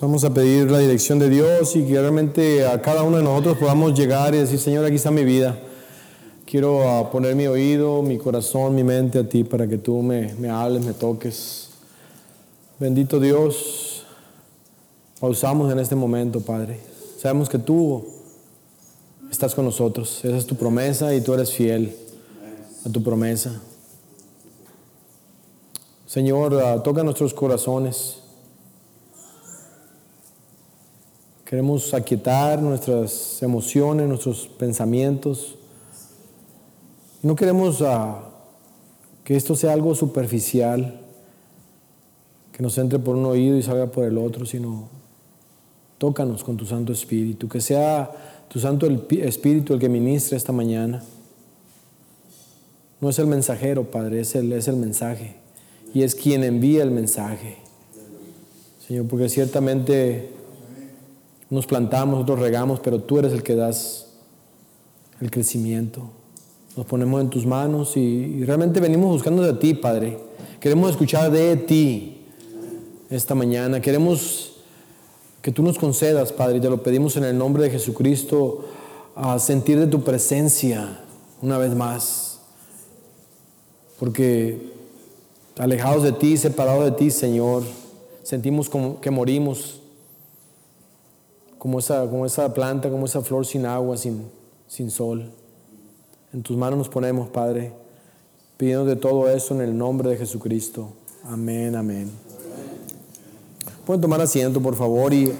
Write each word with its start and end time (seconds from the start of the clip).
Vamos 0.00 0.24
a 0.24 0.34
pedir 0.34 0.68
la 0.72 0.80
dirección 0.80 1.20
de 1.20 1.28
Dios 1.28 1.76
y 1.76 1.84
que 1.84 2.00
realmente 2.00 2.66
a 2.66 2.82
cada 2.82 3.04
uno 3.04 3.18
de 3.18 3.22
nosotros 3.22 3.58
podamos 3.58 3.96
llegar 3.96 4.34
y 4.34 4.38
decir, 4.38 4.58
Señor, 4.58 4.84
aquí 4.84 4.96
está 4.96 5.12
mi 5.12 5.22
vida. 5.22 5.56
Quiero 6.44 6.82
ah, 6.88 7.12
poner 7.12 7.36
mi 7.36 7.46
oído, 7.46 8.02
mi 8.02 8.18
corazón, 8.18 8.74
mi 8.74 8.82
mente 8.82 9.20
a 9.20 9.28
ti 9.28 9.44
para 9.44 9.68
que 9.68 9.78
tú 9.78 10.02
me, 10.02 10.34
me 10.34 10.50
hables, 10.50 10.84
me 10.84 10.94
toques. 10.94 11.68
Bendito 12.80 13.20
Dios, 13.20 14.04
pausamos 15.20 15.72
en 15.72 15.78
este 15.78 15.94
momento, 15.94 16.40
Padre. 16.40 16.80
Sabemos 17.16 17.48
que 17.48 17.60
tú 17.60 18.04
estás 19.30 19.54
con 19.54 19.64
nosotros. 19.64 20.24
Esa 20.24 20.36
es 20.36 20.44
tu 20.44 20.56
promesa 20.56 21.14
y 21.14 21.20
tú 21.20 21.34
eres 21.34 21.52
fiel 21.52 21.96
a 22.84 22.90
tu 22.90 23.00
promesa. 23.00 23.60
Señor, 26.04 26.60
ah, 26.64 26.82
toca 26.82 27.04
nuestros 27.04 27.32
corazones. 27.32 28.23
Queremos 31.54 31.94
aquietar 31.94 32.60
nuestras 32.60 33.40
emociones, 33.40 34.08
nuestros 34.08 34.48
pensamientos. 34.48 35.54
No 37.22 37.36
queremos 37.36 37.80
ah, 37.80 38.24
que 39.22 39.36
esto 39.36 39.54
sea 39.54 39.72
algo 39.72 39.94
superficial, 39.94 41.00
que 42.50 42.60
nos 42.60 42.76
entre 42.78 42.98
por 42.98 43.14
un 43.14 43.24
oído 43.26 43.56
y 43.56 43.62
salga 43.62 43.86
por 43.86 44.04
el 44.04 44.18
otro, 44.18 44.44
sino 44.46 44.88
tócanos 45.98 46.42
con 46.42 46.56
tu 46.56 46.66
Santo 46.66 46.92
Espíritu, 46.92 47.48
que 47.48 47.60
sea 47.60 48.10
tu 48.48 48.58
Santo 48.58 48.88
Espíritu 48.88 49.74
el 49.74 49.78
que 49.78 49.88
ministre 49.88 50.36
esta 50.36 50.50
mañana. 50.50 51.04
No 53.00 53.10
es 53.10 53.18
el 53.20 53.28
mensajero, 53.28 53.92
Padre, 53.92 54.22
es 54.22 54.34
el, 54.34 54.52
es 54.54 54.66
el 54.66 54.74
mensaje. 54.74 55.36
Y 55.94 56.02
es 56.02 56.16
quien 56.16 56.42
envía 56.42 56.82
el 56.82 56.90
mensaje. 56.90 57.58
Señor, 58.88 59.06
porque 59.06 59.28
ciertamente 59.28 60.33
nos 61.50 61.66
plantamos, 61.66 62.14
nosotros 62.14 62.40
regamos, 62.40 62.80
pero 62.80 63.00
tú 63.00 63.18
eres 63.18 63.32
el 63.32 63.42
que 63.42 63.54
das 63.54 64.06
el 65.20 65.30
crecimiento. 65.30 66.02
Nos 66.76 66.86
ponemos 66.86 67.20
en 67.20 67.30
tus 67.30 67.46
manos 67.46 67.96
y, 67.96 68.44
realmente 68.44 68.80
venimos 68.80 69.10
buscando 69.10 69.42
de 69.42 69.54
ti, 69.54 69.74
Padre. 69.74 70.18
Queremos 70.60 70.90
escuchar 70.90 71.30
de 71.30 71.56
ti 71.56 72.22
esta 73.10 73.34
mañana. 73.34 73.80
Queremos 73.80 74.56
que 75.40 75.52
tú 75.52 75.62
nos 75.62 75.78
concedas, 75.78 76.32
Padre, 76.32 76.58
y 76.58 76.60
te 76.60 76.70
lo 76.70 76.82
pedimos 76.82 77.16
en 77.16 77.24
el 77.24 77.38
nombre 77.38 77.64
de 77.64 77.70
Jesucristo, 77.70 78.64
a 79.14 79.38
sentir 79.38 79.78
de 79.78 79.86
tu 79.86 80.02
presencia 80.02 81.00
una 81.40 81.58
vez 81.58 81.74
más. 81.74 82.40
Porque 84.00 84.72
alejados 85.56 86.02
de 86.02 86.12
ti, 86.12 86.36
separados 86.36 86.84
de 86.84 86.92
ti, 86.92 87.10
Señor, 87.10 87.62
sentimos 88.24 88.68
como 88.68 89.00
que 89.00 89.10
morimos 89.10 89.80
como 91.64 91.78
esa, 91.78 92.06
como 92.10 92.26
esa 92.26 92.52
planta, 92.52 92.90
como 92.90 93.06
esa 93.06 93.22
flor 93.22 93.46
sin 93.46 93.64
agua, 93.64 93.96
sin, 93.96 94.26
sin 94.68 94.90
sol. 94.90 95.30
En 96.30 96.42
tus 96.42 96.58
manos 96.58 96.76
nos 96.76 96.90
ponemos, 96.90 97.30
Padre, 97.30 97.72
pidiendo 98.58 98.84
de 98.84 98.96
todo 98.96 99.30
eso 99.30 99.54
en 99.54 99.62
el 99.62 99.78
nombre 99.78 100.10
de 100.10 100.18
Jesucristo. 100.18 100.90
Amén, 101.24 101.74
amén. 101.74 102.10
Pueden 103.86 104.02
tomar 104.02 104.20
asiento, 104.20 104.60
por 104.60 104.76
favor, 104.76 105.14
y 105.14 105.32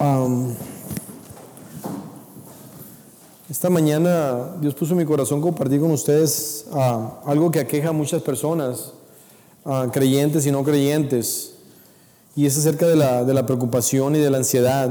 um, 0.00 0.52
esta 3.48 3.70
mañana 3.70 4.56
Dios 4.60 4.74
puso 4.74 4.94
en 4.94 4.98
mi 4.98 5.04
corazón 5.04 5.40
compartir 5.40 5.78
con 5.80 5.92
ustedes 5.92 6.66
uh, 6.72 7.24
algo 7.24 7.52
que 7.52 7.60
aqueja 7.60 7.90
a 7.90 7.92
muchas 7.92 8.20
personas, 8.20 8.94
uh, 9.64 9.88
creyentes 9.92 10.44
y 10.44 10.50
no 10.50 10.64
creyentes 10.64 11.54
y 12.38 12.46
es 12.46 12.56
acerca 12.56 12.86
de 12.86 12.94
la, 12.94 13.24
de 13.24 13.34
la, 13.34 13.44
preocupación 13.44 14.14
y 14.14 14.20
de 14.20 14.30
la 14.30 14.36
ansiedad. 14.36 14.88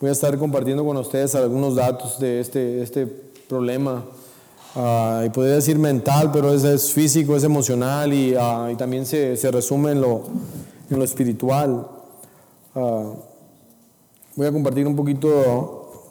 Voy 0.00 0.08
a 0.08 0.12
estar 0.12 0.36
compartiendo 0.36 0.84
con 0.84 0.96
ustedes 0.96 1.36
algunos 1.36 1.76
datos 1.76 2.18
de 2.18 2.40
este, 2.40 2.82
este 2.82 3.06
problema. 3.06 4.04
Uh, 4.74 5.26
y 5.26 5.30
podría 5.30 5.54
decir 5.54 5.78
mental, 5.78 6.32
pero 6.32 6.52
es, 6.52 6.64
es 6.64 6.90
físico, 6.90 7.36
es 7.36 7.44
emocional 7.44 8.12
y, 8.12 8.34
uh, 8.34 8.68
y 8.68 8.74
también 8.74 9.06
se, 9.06 9.36
se, 9.36 9.48
resume 9.52 9.92
en 9.92 10.00
lo, 10.00 10.24
en 10.90 10.98
lo 10.98 11.04
espiritual. 11.04 11.86
Uh, 12.74 13.12
voy 14.34 14.46
a 14.48 14.50
compartir 14.50 14.88
un 14.88 14.96
poquito. 14.96 16.02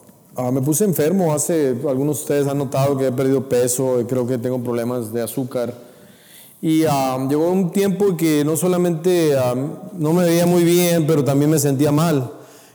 me 0.53 0.61
puse 0.61 0.85
enfermo 0.85 1.33
hace, 1.33 1.75
algunos 1.85 2.19
de 2.19 2.21
ustedes 2.21 2.47
han 2.47 2.59
notado 2.59 2.97
que 2.97 3.07
he 3.07 3.11
perdido 3.11 3.49
peso, 3.49 3.99
y 3.99 4.05
creo 4.05 4.25
que 4.25 4.37
tengo 4.37 4.63
problemas 4.63 5.11
de 5.11 5.21
azúcar. 5.21 5.84
Y 6.67 6.83
um, 6.83 7.29
llegó 7.29 7.51
un 7.51 7.69
tiempo 7.69 8.17
que 8.17 8.43
no 8.43 8.57
solamente 8.57 9.35
um, 9.37 9.69
no 9.99 10.13
me 10.13 10.23
veía 10.23 10.47
muy 10.47 10.63
bien, 10.63 11.05
pero 11.05 11.23
también 11.23 11.51
me 11.51 11.59
sentía 11.59 11.91
mal. 11.91 12.31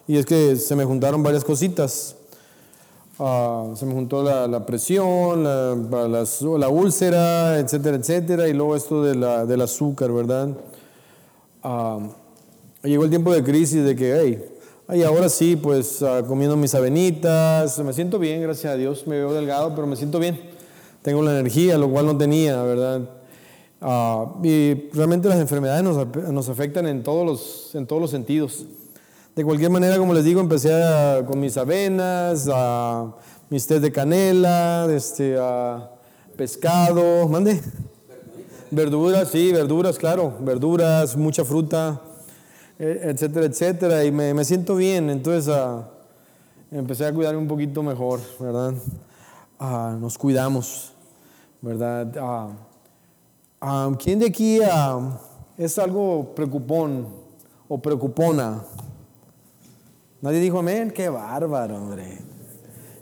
Y 0.07 0.17
es 0.17 0.25
que 0.25 0.55
se 0.55 0.77
me 0.77 0.85
juntaron 0.85 1.25
varias 1.25 1.43
cositas. 1.43 2.15
Uh, 3.19 3.75
se 3.75 3.85
me 3.87 3.93
juntó 3.93 4.23
la, 4.23 4.65
presión, 4.65 5.43
la, 5.43 6.69
úlcera, 6.69 7.59
etcétera, 7.59 7.97
etcétera. 7.97 8.47
Y 8.47 8.53
luego 8.53 8.77
esto 8.77 9.03
de 9.03 9.47
del 9.49 9.61
azúcar, 9.61 10.13
¿verdad? 10.13 10.51
Um, 11.65 12.11
llegó 12.85 13.03
el 13.03 13.11
tiempo 13.11 13.33
de 13.33 13.43
crisis 13.43 13.83
de 13.83 13.97
que, 13.97 14.21
hey, 14.21 14.45
ay, 14.87 15.03
ahora 15.03 15.29
sí, 15.29 15.57
pues 15.57 16.01
uh, 16.01 16.25
comiendo 16.29 16.57
mis 16.57 16.77
avenitas, 16.77 17.77
me 17.81 17.93
siento 17.93 18.21
bien, 18.21 18.41
gracias 18.41 18.73
a 18.73 18.77
Dios. 18.77 19.05
Me 19.09 19.17
veo 19.17 19.33
delgado, 19.33 19.75
pero 19.75 19.89
me 19.89 19.97
siento 19.97 20.21
bien. 20.21 20.41
Tengo 21.03 21.23
la 21.23 21.33
energía, 21.33 21.77
lo 21.77 21.91
cual 21.91 22.07
no 22.07 22.17
tenía, 22.17 22.63
¿verdad? 22.63 23.20
Ah, 23.83 24.35
y 24.43 24.91
realmente 24.93 25.29
las 25.29 25.39
enfermedades 25.39 25.83
nos, 25.83 26.07
nos, 26.33 26.49
afectan 26.51 26.87
en 26.87 27.03
todos, 27.03 27.27
los, 27.27 27.75
en 27.75 27.87
todos 27.87 28.03
los 28.03 28.11
sentidos. 28.11 28.67
De 29.35 29.45
cualquier 29.45 29.71
manera, 29.71 29.97
como 29.97 30.13
les 30.13 30.25
digo, 30.25 30.41
empecé 30.41 30.71
con 31.27 31.41
mis 31.41 31.57
avenas, 31.57 32.49
a, 32.53 33.15
mis 33.49 33.67
té 33.67 33.81
de 33.81 33.91
canela, 33.91 34.87
este, 34.91 35.37
pescado, 36.37 37.27
mande. 37.29 37.61
Verduras, 38.71 39.31
sí, 39.31 39.51
verduras, 39.51 39.99
claro, 39.99 40.37
verduras, 40.41 41.17
mucha 41.17 41.45
fruta, 41.45 42.01
e, 42.79 43.01
etcétera, 43.11 43.47
etcétera. 43.47 44.05
Y 44.05 44.13
me, 44.13 44.33
me 44.35 44.45
siento 44.45 44.77
bien, 44.77 45.11
entonces 45.11 45.53
ah, 45.53 45.89
empecé 46.71 47.07
a 47.07 47.13
cuidarme 47.13 47.41
un 47.41 47.49
poquito 47.49 47.83
mejor, 47.83 48.21
¿verdad? 48.39 48.75
Ah, 49.59 49.97
nos 49.99 50.17
cuidamos, 50.17 50.93
¿verdad? 51.61 52.13
¿Quién 53.99 54.19
de 54.19 54.27
aquí 54.27 54.59
es 55.59 55.79
algo 55.79 56.35
preocupón 56.35 57.09
o 57.69 57.79
preocupona? 57.79 58.65
Nadie 60.23 60.41
dijo 60.41 60.61
amén. 60.61 60.91
Qué 60.91 61.11
bárbaro, 61.11 61.77
hombre. 61.77 62.19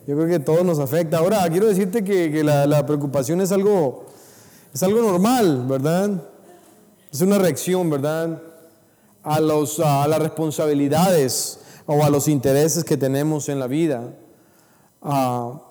Yo 0.07 0.17
creo 0.17 0.27
que 0.27 0.41
todo 0.41 0.65
nos 0.65 0.81
afecta. 0.81 1.19
Ahora, 1.19 1.49
quiero 1.49 1.67
decirte 1.67 2.03
que, 2.03 2.43
la, 2.43 2.85
preocupación 2.87 3.41
es 3.41 3.53
algo, 3.53 4.07
es 4.75 4.83
algo 4.83 5.01
normal, 5.01 5.65
¿verdad? 5.69 6.25
Es 7.13 7.21
una 7.21 7.39
reacción, 7.39 7.89
¿verdad? 7.89 8.43
A, 9.23 9.39
los, 9.39 9.79
a 9.79 10.09
las 10.09 10.19
responsabilidades 10.19 11.61
o 11.87 12.03
a 12.03 12.11
los 12.11 12.27
intereses 12.27 12.83
que 12.83 12.97
tenemos 12.97 13.49
en 13.49 13.61
la 13.61 13.69
vida. 13.69 14.13
Uh, 15.03 15.68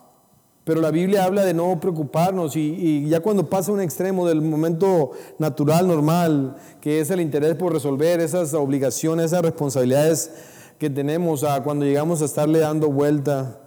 pero 0.68 0.82
la 0.82 0.92
Biblia 0.92 1.24
habla 1.24 1.46
de 1.46 1.54
no 1.54 1.80
preocuparnos 1.80 2.58
y, 2.58 3.08
ya 3.08 3.22
cuando 3.22 3.50
pasa 3.50 3.72
un 3.72 3.80
extremo 3.80 4.28
del 4.28 4.42
momento 4.42 5.12
natural, 5.40 5.88
normal, 5.88 6.58
que 6.82 7.00
es 7.00 7.10
el 7.10 7.22
interés 7.22 7.56
por 7.56 7.72
resolver 7.72 8.20
esas 8.20 8.54
obligaciones, 8.54 9.28
esas 9.28 9.44
responsabilidades 9.44 10.30
que 10.78 10.90
tenemos, 10.90 11.46
cuando 11.64 11.86
llegamos 11.86 12.22
a 12.22 12.26
estarle 12.26 12.60
dando 12.60 12.92
vuelta 12.92 13.62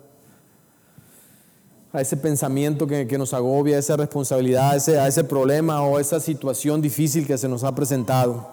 a 1.90 2.02
ese 2.02 2.18
pensamiento 2.18 2.86
que, 2.86 3.16
nos 3.16 3.32
agobia, 3.32 3.76
a 3.76 3.78
esa 3.78 3.96
responsabilidad, 3.96 4.72
a 4.72 5.06
ese, 5.08 5.24
problema 5.24 5.82
o 5.82 5.98
esa 5.98 6.20
situación 6.20 6.82
difícil 6.82 7.26
que 7.26 7.38
se 7.38 7.48
nos 7.48 7.64
ha 7.64 7.74
presentado. 7.74 8.46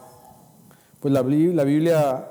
Pues 1.02 1.14
la, 1.14 1.22
Biblia 1.22 2.30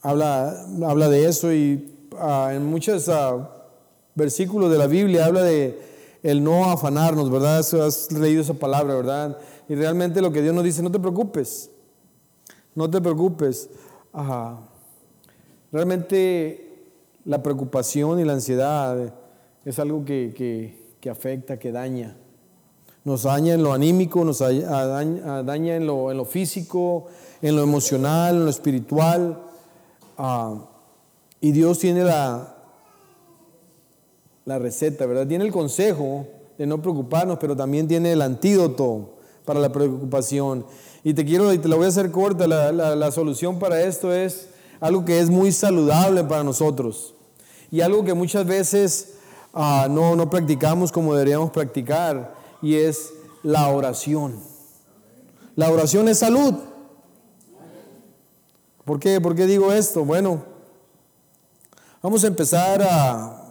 habla, 0.00 0.64
de 1.10 1.26
eso 1.28 1.52
y 1.52 2.08
ah, 2.18 2.52
en 2.54 2.64
muchas... 2.64 3.08
Uh, 3.08 3.53
versículo 4.14 4.68
de 4.68 4.78
la 4.78 4.86
Biblia 4.86 5.26
habla 5.26 5.42
de 5.42 5.78
el 6.22 6.42
no 6.42 6.70
afanarnos, 6.70 7.30
¿verdad? 7.30 7.58
Has 7.58 8.10
leído 8.10 8.40
esa 8.40 8.54
palabra, 8.54 8.94
¿verdad? 8.94 9.38
Y 9.68 9.74
realmente 9.74 10.22
lo 10.22 10.32
que 10.32 10.40
Dios 10.40 10.54
nos 10.54 10.64
dice, 10.64 10.82
no 10.82 10.90
te 10.90 10.98
preocupes, 10.98 11.70
no 12.74 12.88
te 12.90 13.00
preocupes. 13.00 13.68
Realmente 15.70 16.88
la 17.26 17.42
preocupación 17.42 18.20
y 18.20 18.24
la 18.24 18.32
ansiedad 18.32 19.12
es 19.64 19.78
algo 19.78 20.04
que, 20.04 20.78
afecta, 21.10 21.58
que 21.58 21.72
daña. 21.72 22.16
Nos 23.04 23.24
daña 23.24 23.52
en 23.52 23.62
lo 23.62 23.74
anímico, 23.74 24.24
nos 24.24 24.38
daña, 24.38 25.40
en, 25.40 25.86
lo, 25.86 26.10
en, 26.10 26.16
lo, 26.16 26.24
físico, 26.24 27.06
en 27.42 27.54
lo 27.54 27.62
emocional, 27.62 28.36
en 28.36 28.44
lo 28.44 28.50
espiritual. 28.50 29.42
Ah, 30.16 30.54
y 31.38 31.52
Dios 31.52 31.80
tiene 31.80 32.02
la, 32.02 32.53
la 34.44 34.58
receta, 34.58 35.06
¿verdad? 35.06 35.26
Tiene 35.26 35.44
el 35.44 35.52
consejo 35.52 36.26
de 36.58 36.66
no 36.66 36.80
preocuparnos, 36.80 37.38
pero 37.38 37.56
también 37.56 37.88
tiene 37.88 38.12
el 38.12 38.22
antídoto 38.22 39.14
para 39.44 39.60
la 39.60 39.70
preocupación. 39.70 40.66
Y 41.02 41.14
te 41.14 41.24
quiero, 41.24 41.52
y 41.52 41.58
te 41.58 41.68
la 41.68 41.76
voy 41.76 41.86
a 41.86 41.88
hacer 41.88 42.10
corta, 42.10 42.46
la, 42.46 43.10
solución 43.10 43.58
para 43.58 43.82
esto 43.82 44.12
es 44.12 44.48
algo 44.80 45.04
que 45.04 45.20
es 45.20 45.30
muy 45.30 45.52
saludable 45.52 46.24
para 46.24 46.44
nosotros 46.44 47.14
y 47.70 47.80
algo 47.80 48.04
que 48.04 48.14
muchas 48.14 48.46
veces 48.46 49.14
ah, 49.52 49.86
no, 49.90 50.16
no 50.16 50.28
practicamos 50.30 50.92
como 50.92 51.14
deberíamos 51.14 51.50
practicar 51.50 52.34
y 52.62 52.76
es 52.76 53.12
la 53.42 53.68
oración. 53.68 54.38
La 55.56 55.70
oración 55.70 56.08
es 56.08 56.18
salud. 56.18 56.54
¿Por 58.84 58.98
qué? 58.98 59.20
¿Por 59.20 59.34
qué 59.34 59.46
digo 59.46 59.72
esto? 59.72 60.04
Bueno, 60.04 60.42
vamos 62.02 62.24
a 62.24 62.26
empezar 62.26 62.82
a, 62.82 63.43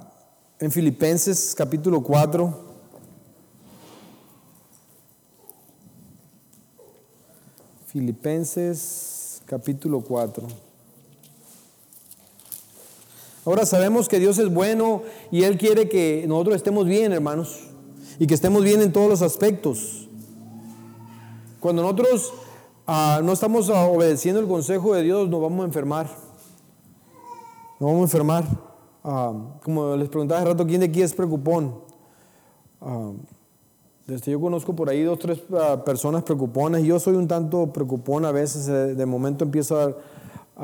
en 0.63 0.71
Filipenses 0.71 1.53
capítulo 1.57 2.01
4. 2.01 2.57
Filipenses 7.87 9.41
capítulo 9.45 9.99
4. 9.99 10.47
Ahora 13.43 13.65
sabemos 13.65 14.07
que 14.07 14.21
Dios 14.21 14.37
es 14.37 14.53
bueno 14.53 15.03
y 15.31 15.43
Él 15.43 15.57
quiere 15.57 15.89
que 15.89 16.23
nosotros 16.29 16.55
estemos 16.55 16.85
bien, 16.85 17.11
hermanos, 17.11 17.59
y 18.17 18.25
que 18.25 18.33
estemos 18.33 18.63
bien 18.63 18.81
en 18.81 18.93
todos 18.93 19.09
los 19.09 19.21
aspectos. 19.21 20.07
Cuando 21.59 21.81
nosotros 21.81 22.33
ah, 22.87 23.19
no 23.21 23.33
estamos 23.33 23.69
obedeciendo 23.69 24.39
el 24.39 24.47
consejo 24.47 24.93
de 24.93 25.03
Dios, 25.03 25.27
nos 25.27 25.41
vamos 25.41 25.63
a 25.63 25.67
enfermar. 25.67 26.05
Nos 27.81 27.91
vamos 27.91 27.99
a 27.99 28.03
enfermar. 28.03 28.72
Ah, 29.03 29.33
como 29.63 29.97
les 29.97 30.07
preguntaba 30.07 30.39
hace 30.39 30.49
rato, 30.49 30.65
¿quién 30.65 30.79
de 30.79 30.87
aquí 30.87 31.01
es 31.01 31.13
preocupón? 31.13 31.75
Ah, 32.79 33.11
desde 34.07 34.31
yo 34.31 34.39
conozco 34.39 34.73
por 34.75 34.89
ahí 34.89 35.03
dos, 35.03 35.19
tres 35.19 35.41
ah, 35.53 35.83
personas 35.83 36.23
preocuponas. 36.23 36.83
Yo 36.83 36.99
soy 36.99 37.15
un 37.15 37.27
tanto 37.27 37.71
preocupón 37.73 38.25
a 38.25 38.31
veces. 38.31 38.67
Eh, 38.67 38.95
de 38.95 39.05
momento 39.05 39.43
empiezo 39.43 39.77
a 39.77 39.87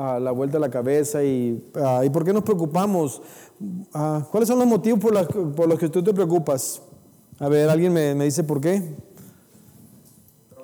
dar 0.02 0.22
la 0.22 0.30
vuelta 0.30 0.56
a 0.56 0.60
la 0.60 0.70
cabeza. 0.70 1.22
Y, 1.22 1.70
¿Y 2.04 2.10
por 2.10 2.24
qué 2.24 2.32
nos 2.32 2.42
preocupamos? 2.42 3.20
¿Cuáles 4.30 4.48
son 4.48 4.58
los 4.58 4.66
motivos 4.66 5.00
por, 5.00 5.54
por, 5.54 5.68
los 5.68 5.78
que 5.78 5.88
tú 5.88 6.02
te 6.02 6.14
preocupas? 6.14 6.80
A 7.38 7.48
ver, 7.48 7.68
alguien 7.68 7.92
me, 7.92 8.14
me 8.14 8.24
dice 8.24 8.42
por 8.42 8.60
qué. 8.60 8.94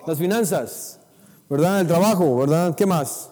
Las 0.07 0.17
finanzas, 0.17 1.01
¿verdad? 1.51 1.81
El 1.81 1.87
trabajo, 1.87 2.37
¿verdad? 2.37 2.75
¿Qué 2.75 2.87
más? 2.87 3.31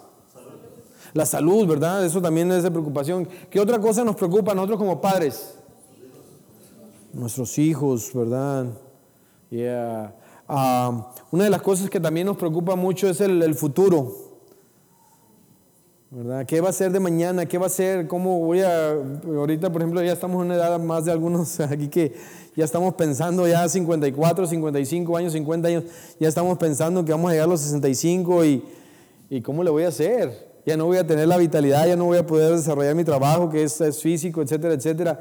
La 1.15 1.25
salud, 1.25 1.67
¿verdad? 1.67 2.05
Eso 2.05 2.21
también 2.21 2.51
es 2.51 2.65
de 2.65 2.71
preocupación. 2.73 3.29
¿Qué 3.49 3.61
otra 3.61 3.79
cosa 3.79 4.03
nos 4.05 4.17
preocupa 4.17 4.51
a 4.51 4.55
nosotros 4.57 4.79
como 4.79 5.01
padres? 5.01 5.55
Nuestros 7.13 7.57
hijos, 7.57 8.11
¿verdad? 8.13 8.67
Ah, 10.49 11.13
una 11.31 11.45
de 11.45 11.51
las 11.51 11.63
cosas 11.63 11.89
que 11.89 12.01
también 12.01 12.27
nos 12.27 12.37
preocupa 12.37 12.75
mucho 12.75 13.09
es 13.09 13.21
el, 13.21 13.55
futuro. 13.55 14.13
¿Verdad? 16.11 16.45
¿Qué 16.47 16.61
va 16.61 16.71
a 16.71 16.73
ser 16.73 16.91
de 16.91 16.99
mañana? 16.99 17.47
¿Qué 17.47 17.59
va 17.59 17.67
a 17.67 17.71
ser? 17.71 18.09
¿Cómo 18.09 18.41
voy 18.41 18.63
a...? 18.63 18.95
Ahorita, 19.25 19.71
por 19.71 19.83
ejemplo, 19.83 20.03
ya 20.03 20.13
estamos 20.13 20.41
en 20.41 20.47
una 20.47 20.57
edad 20.57 20.81
más 20.81 21.05
de 21.05 21.13
algunos 21.13 21.61
aquí 21.61 21.87
que 21.87 22.13
ya 22.57 22.65
estamos 22.65 22.93
pensando 22.95 23.47
ya 23.47 23.69
54, 23.69 24.47
55 24.47 25.17
años, 25.17 25.33
50 25.33 25.69
años, 25.69 25.85
ya 26.19 26.29
estamos 26.29 26.59
pensando 26.59 27.05
que 27.05 27.13
vamos 27.13 27.31
a 27.31 27.35
llegar 27.35 27.47
a 27.47 27.51
los 27.51 27.61
65 27.61 28.45
y, 28.45 28.65
y 29.31 29.41
¿cómo 29.43 29.63
le 29.63 29.71
voy 29.71 29.85
a 29.85 29.89
hacer? 29.89 30.54
Ya 30.67 30.77
no 30.77 30.87
voy 30.87 30.97
a 30.97 31.07
tener 31.07 31.29
la 31.29 31.37
vitalidad, 31.37 31.87
ya 31.87 31.97
no 31.97 32.05
voy 32.07 32.19
a 32.19 32.27
poder 32.27 32.57
desarrollar 32.57 32.95
mi 32.95 33.05
trabajo, 33.05 33.51
que 33.51 33.63
es, 33.63 33.83
físico, 34.01 34.43
etcétera, 34.43 34.75
etcétera 34.75 35.21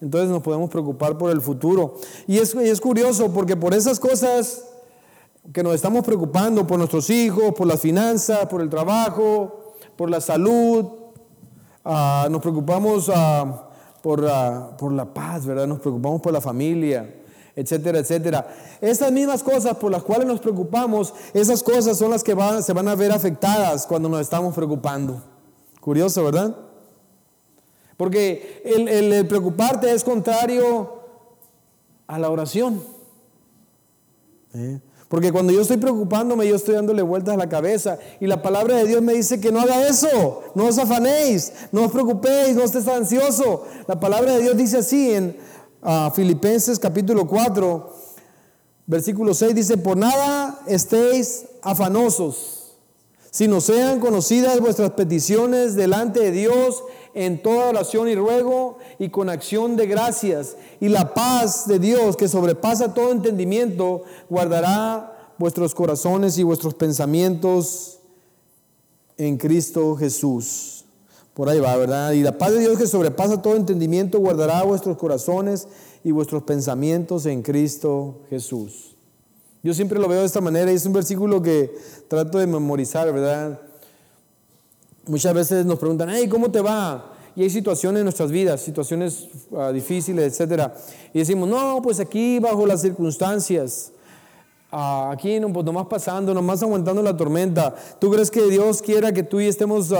entonces 0.00 0.30
nos 0.30 0.42
podemos 0.42 0.70
preocupar 0.70 1.18
por 1.18 1.30
el 1.30 1.40
futuro. 1.40 1.96
Y 2.26 2.38
es, 2.38 2.54
es 2.54 2.80
curioso 2.80 3.32
porque 3.32 3.56
por 3.56 3.74
esas 3.74 4.00
cosas 4.00 4.64
que 5.52 5.62
nos 5.62 5.74
estamos 5.74 6.04
preocupando, 6.04 6.66
por 6.66 6.78
nuestros 6.78 7.10
hijos, 7.10 7.54
por 7.54 7.66
las 7.66 7.80
finanzas, 7.80 8.46
por 8.46 8.62
el 8.62 8.70
trabajo, 8.70 9.74
por 9.96 10.10
la 10.10 10.20
salud, 10.20 10.86
ah, 11.84 12.28
nos 12.30 12.40
preocupamos 12.40 13.10
ah, 13.14 13.68
por, 14.02 14.26
ah, 14.26 14.70
por 14.78 14.92
la 14.92 15.12
paz, 15.12 15.44
¿verdad? 15.44 15.66
Nos 15.66 15.80
preocupamos 15.80 16.22
por 16.22 16.32
la 16.32 16.40
familia, 16.40 17.14
etcétera, 17.60 17.98
etcétera. 17.98 18.48
Esas 18.80 19.12
mismas 19.12 19.42
cosas 19.42 19.76
por 19.76 19.92
las 19.92 20.02
cuales 20.02 20.26
nos 20.26 20.40
preocupamos, 20.40 21.12
esas 21.34 21.62
cosas 21.62 21.98
son 21.98 22.10
las 22.10 22.24
que 22.24 22.36
se 22.62 22.72
van 22.72 22.88
a 22.88 22.94
ver 22.94 23.12
afectadas 23.12 23.86
cuando 23.86 24.08
nos 24.08 24.20
estamos 24.20 24.54
preocupando. 24.54 25.22
Curioso, 25.80 26.24
¿verdad? 26.24 26.56
Porque 27.96 28.62
el, 28.64 29.26
preocuparte 29.26 29.92
es 29.92 30.04
contrario 30.04 31.02
a 32.06 32.18
la 32.18 32.30
oración. 32.30 32.82
¿Eh? 34.54 34.80
Porque 35.10 35.32
cuando 35.32 35.52
yo 35.52 35.60
estoy 35.60 35.76
preocupándome, 35.76 36.46
yo 36.46 36.54
estoy 36.54 36.76
dándole 36.76 37.02
vueltas 37.02 37.34
a 37.34 37.36
la 37.36 37.48
cabeza. 37.48 37.98
Y 38.20 38.26
la 38.26 38.42
palabra 38.42 38.76
de 38.76 38.86
Dios 38.86 39.02
me 39.02 39.12
dice 39.12 39.40
que 39.40 39.50
no 39.50 39.60
haga 39.60 39.88
eso. 39.88 40.44
No 40.54 40.66
os 40.66 40.78
afanéis, 40.78 41.52
no 41.72 41.86
os 41.86 41.92
preocupéis, 41.92 42.56
no 42.56 42.62
estés 42.62 42.86
ansioso. 42.86 43.64
La 43.88 43.98
palabra 43.98 44.34
de 44.34 44.42
Dios 44.42 44.56
dice 44.56 44.78
así 44.78 45.12
en 45.12 45.36
ah, 45.82 46.12
Filipenses 46.14 46.78
capítulo 46.78 47.26
4, 47.26 47.94
versículo 48.86 49.34
6, 49.34 49.54
dice, 49.54 49.76
por 49.76 49.96
nada 49.96 50.60
estéis 50.66 51.46
afanosos, 51.62 52.76
sino 53.30 53.60
sean 53.60 54.00
conocidas 54.00 54.60
vuestras 54.60 54.90
peticiones 54.90 55.76
delante 55.76 56.20
de 56.20 56.32
Dios 56.32 56.82
en 57.14 57.42
toda 57.42 57.68
oración 57.68 58.08
y 58.08 58.14
ruego 58.14 58.78
y 58.98 59.08
con 59.08 59.28
acción 59.28 59.76
de 59.76 59.86
gracias. 59.86 60.56
Y 60.80 60.88
la 60.88 61.14
paz 61.14 61.66
de 61.66 61.78
Dios, 61.78 62.16
que 62.16 62.28
sobrepasa 62.28 62.94
todo 62.94 63.12
entendimiento, 63.12 64.02
guardará 64.28 65.34
vuestros 65.38 65.74
corazones 65.74 66.38
y 66.38 66.42
vuestros 66.42 66.74
pensamientos 66.74 67.98
en 69.16 69.36
Cristo 69.36 69.96
Jesús. 69.96 70.79
Por 71.34 71.48
ahí 71.48 71.60
va, 71.60 71.76
¿verdad? 71.76 72.12
Y 72.12 72.22
la 72.22 72.36
paz 72.36 72.52
de 72.52 72.58
Dios 72.58 72.76
que 72.76 72.86
sobrepasa 72.86 73.40
todo 73.40 73.56
entendimiento 73.56 74.18
guardará 74.18 74.62
vuestros 74.62 74.96
corazones 74.96 75.68
y 76.02 76.10
vuestros 76.10 76.42
pensamientos 76.42 77.26
en 77.26 77.42
Cristo 77.42 78.20
Jesús. 78.30 78.96
Yo 79.62 79.74
siempre 79.74 79.98
lo 79.98 80.08
veo 80.08 80.20
de 80.20 80.26
esta 80.26 80.40
manera 80.40 80.72
y 80.72 80.76
es 80.76 80.86
un 80.86 80.92
versículo 80.92 81.42
que 81.42 81.74
trato 82.08 82.38
de 82.38 82.46
memorizar, 82.46 83.12
¿verdad? 83.12 83.60
Muchas 85.06 85.34
veces 85.34 85.66
nos 85.66 85.78
preguntan, 85.78 86.08
hey, 86.10 86.28
¿cómo 86.28 86.50
te 86.50 86.60
va? 86.60 87.14
Y 87.36 87.42
hay 87.42 87.50
situaciones 87.50 88.00
en 88.00 88.04
nuestras 88.04 88.30
vidas, 88.30 88.60
situaciones 88.60 89.28
ah, 89.56 89.70
difíciles, 89.70 90.32
etcétera. 90.32 90.74
Y 91.12 91.20
decimos, 91.20 91.48
no, 91.48 91.80
pues 91.82 92.00
aquí 92.00 92.38
bajo 92.38 92.66
las 92.66 92.80
circunstancias, 92.80 93.92
ah, 94.72 95.10
aquí 95.12 95.38
pues 95.52 95.64
nomás 95.64 95.86
pasando, 95.86 96.32
nomás 96.32 96.62
aguantando 96.62 97.02
la 97.02 97.16
tormenta. 97.16 97.74
¿Tú 97.98 98.10
crees 98.10 98.30
que 98.30 98.46
Dios 98.46 98.82
quiera 98.82 99.12
que 99.12 99.22
tú 99.22 99.40
y 99.40 99.46
estemos 99.46 99.90
uh, 99.90 99.96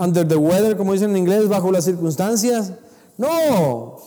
under 0.00 0.26
the 0.26 0.36
weather, 0.36 0.76
como 0.76 0.92
dicen 0.92 1.10
en 1.10 1.18
inglés, 1.18 1.48
bajo 1.48 1.70
las 1.70 1.84
circunstancias? 1.84 2.72
No, 3.16 3.98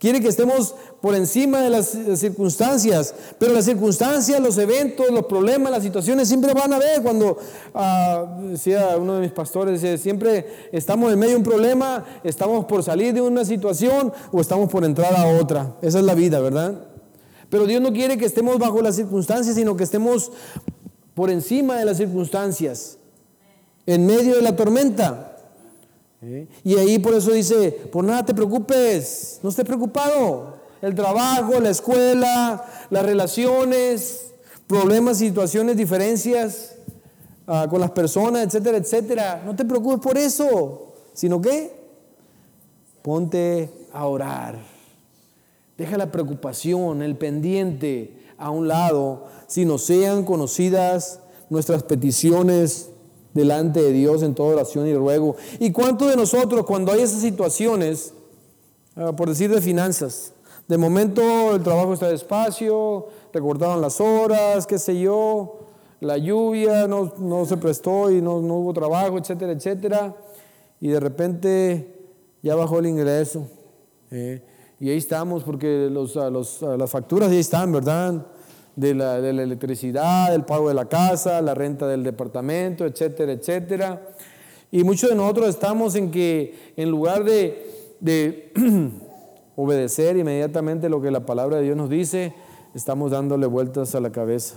Quiere 0.00 0.22
que 0.22 0.28
estemos 0.28 0.74
por 1.02 1.14
encima 1.14 1.60
de 1.60 1.68
las 1.68 1.94
circunstancias, 2.16 3.14
pero 3.38 3.52
las 3.52 3.66
circunstancias, 3.66 4.40
los 4.40 4.56
eventos, 4.56 5.10
los 5.10 5.26
problemas, 5.26 5.70
las 5.70 5.82
situaciones 5.82 6.26
siempre 6.26 6.54
van 6.54 6.72
a 6.72 6.76
haber. 6.76 7.02
Cuando 7.02 7.36
ah, 7.74 8.38
decía 8.44 8.96
uno 8.98 9.16
de 9.16 9.20
mis 9.20 9.32
pastores, 9.32 10.00
siempre 10.00 10.70
estamos 10.72 11.12
en 11.12 11.18
medio 11.18 11.32
de 11.32 11.36
un 11.36 11.42
problema, 11.42 12.02
estamos 12.24 12.64
por 12.64 12.82
salir 12.82 13.12
de 13.12 13.20
una 13.20 13.44
situación 13.44 14.10
o 14.32 14.40
estamos 14.40 14.70
por 14.70 14.86
entrar 14.86 15.14
a 15.14 15.38
otra. 15.38 15.76
Esa 15.82 15.98
es 15.98 16.04
la 16.06 16.14
vida, 16.14 16.40
¿verdad? 16.40 16.80
Pero 17.50 17.66
Dios 17.66 17.82
no 17.82 17.92
quiere 17.92 18.16
que 18.16 18.24
estemos 18.24 18.58
bajo 18.58 18.80
las 18.80 18.96
circunstancias, 18.96 19.54
sino 19.54 19.76
que 19.76 19.84
estemos 19.84 20.32
por 21.12 21.28
encima 21.28 21.76
de 21.76 21.84
las 21.84 21.98
circunstancias, 21.98 22.96
en 23.84 24.06
medio 24.06 24.36
de 24.36 24.40
la 24.40 24.56
tormenta. 24.56 25.29
Y 26.64 26.76
ahí 26.76 26.98
por 26.98 27.14
eso 27.14 27.32
dice, 27.32 27.70
por 27.90 28.04
nada 28.04 28.24
te 28.24 28.34
preocupes, 28.34 29.40
no 29.42 29.48
estés 29.48 29.64
preocupado. 29.64 30.60
El 30.82 30.94
trabajo, 30.94 31.60
la 31.60 31.70
escuela, 31.70 32.64
las 32.90 33.02
relaciones, 33.04 34.32
problemas, 34.66 35.18
situaciones, 35.18 35.76
diferencias 35.76 36.76
ah, 37.46 37.66
con 37.68 37.80
las 37.80 37.90
personas, 37.90 38.46
etcétera, 38.46 38.78
etcétera. 38.78 39.42
No 39.44 39.56
te 39.56 39.64
preocupes 39.64 40.00
por 40.00 40.18
eso, 40.18 40.92
sino 41.14 41.40
que 41.40 41.72
ponte 43.02 43.70
a 43.92 44.06
orar. 44.06 44.58
Deja 45.78 45.96
la 45.96 46.12
preocupación, 46.12 47.02
el 47.02 47.16
pendiente 47.16 48.18
a 48.36 48.50
un 48.50 48.68
lado, 48.68 49.26
si 49.46 49.64
no 49.64 49.78
sean 49.78 50.24
conocidas 50.24 51.20
nuestras 51.48 51.82
peticiones 51.82 52.90
delante 53.34 53.82
de 53.82 53.92
Dios 53.92 54.22
en 54.22 54.34
toda 54.34 54.54
oración 54.54 54.86
y 54.86 54.94
ruego. 54.94 55.36
¿Y 55.58 55.72
cuántos 55.72 56.08
de 56.08 56.16
nosotros 56.16 56.64
cuando 56.66 56.92
hay 56.92 57.02
esas 57.02 57.20
situaciones, 57.20 58.12
ah, 58.96 59.12
por 59.14 59.28
decir 59.28 59.50
de 59.50 59.60
finanzas, 59.60 60.32
de 60.68 60.78
momento 60.78 61.54
el 61.54 61.62
trabajo 61.62 61.94
está 61.94 62.08
despacio, 62.08 63.08
recortaron 63.32 63.80
las 63.80 64.00
horas, 64.00 64.66
qué 64.66 64.78
sé 64.78 65.00
yo, 65.00 65.60
la 66.00 66.16
lluvia 66.16 66.86
no, 66.86 67.44
se 67.44 67.56
prestó 67.56 68.10
y 68.10 68.22
no, 68.22 68.36
hubo 68.36 68.72
trabajo, 68.72 69.18
etcétera, 69.18 69.52
etcétera, 69.52 70.16
y 70.80 70.88
de 70.88 71.00
repente 71.00 72.08
ya 72.42 72.54
bajó 72.54 72.78
el 72.78 72.86
ingreso. 72.86 73.46
Eh, 74.10 74.42
y 74.80 74.88
ahí 74.88 74.96
estamos 74.96 75.44
porque 75.44 75.88
los, 75.90 76.14
los, 76.14 76.62
las 76.62 76.90
facturas 76.90 77.30
ahí 77.30 77.40
están, 77.40 77.70
¿verdad? 77.70 78.26
De 78.80 78.94
la, 78.94 79.18
electricidad, 79.18 80.34
el 80.34 80.44
pago 80.44 80.68
de 80.68 80.74
la 80.74 80.86
casa, 80.86 81.42
la 81.42 81.54
renta 81.54 81.86
del 81.86 82.02
departamento, 82.02 82.86
etcétera, 82.86 83.32
etcétera. 83.32 84.00
Y 84.70 84.84
muchos 84.84 85.10
de 85.10 85.16
nosotros 85.16 85.50
estamos 85.50 85.94
en 85.96 86.10
que 86.10 86.72
en 86.76 86.90
lugar 86.90 87.24
de, 87.24 87.96
de 88.00 88.52
obedecer 89.56 90.16
inmediatamente 90.16 90.88
lo 90.88 91.02
que 91.02 91.10
la 91.10 91.26
palabra 91.26 91.58
de 91.58 91.64
Dios 91.64 91.76
nos 91.76 91.90
dice, 91.90 92.32
estamos 92.74 93.10
dándole 93.10 93.46
vueltas 93.46 93.94
a 93.94 94.00
la 94.00 94.10
cabeza. 94.10 94.54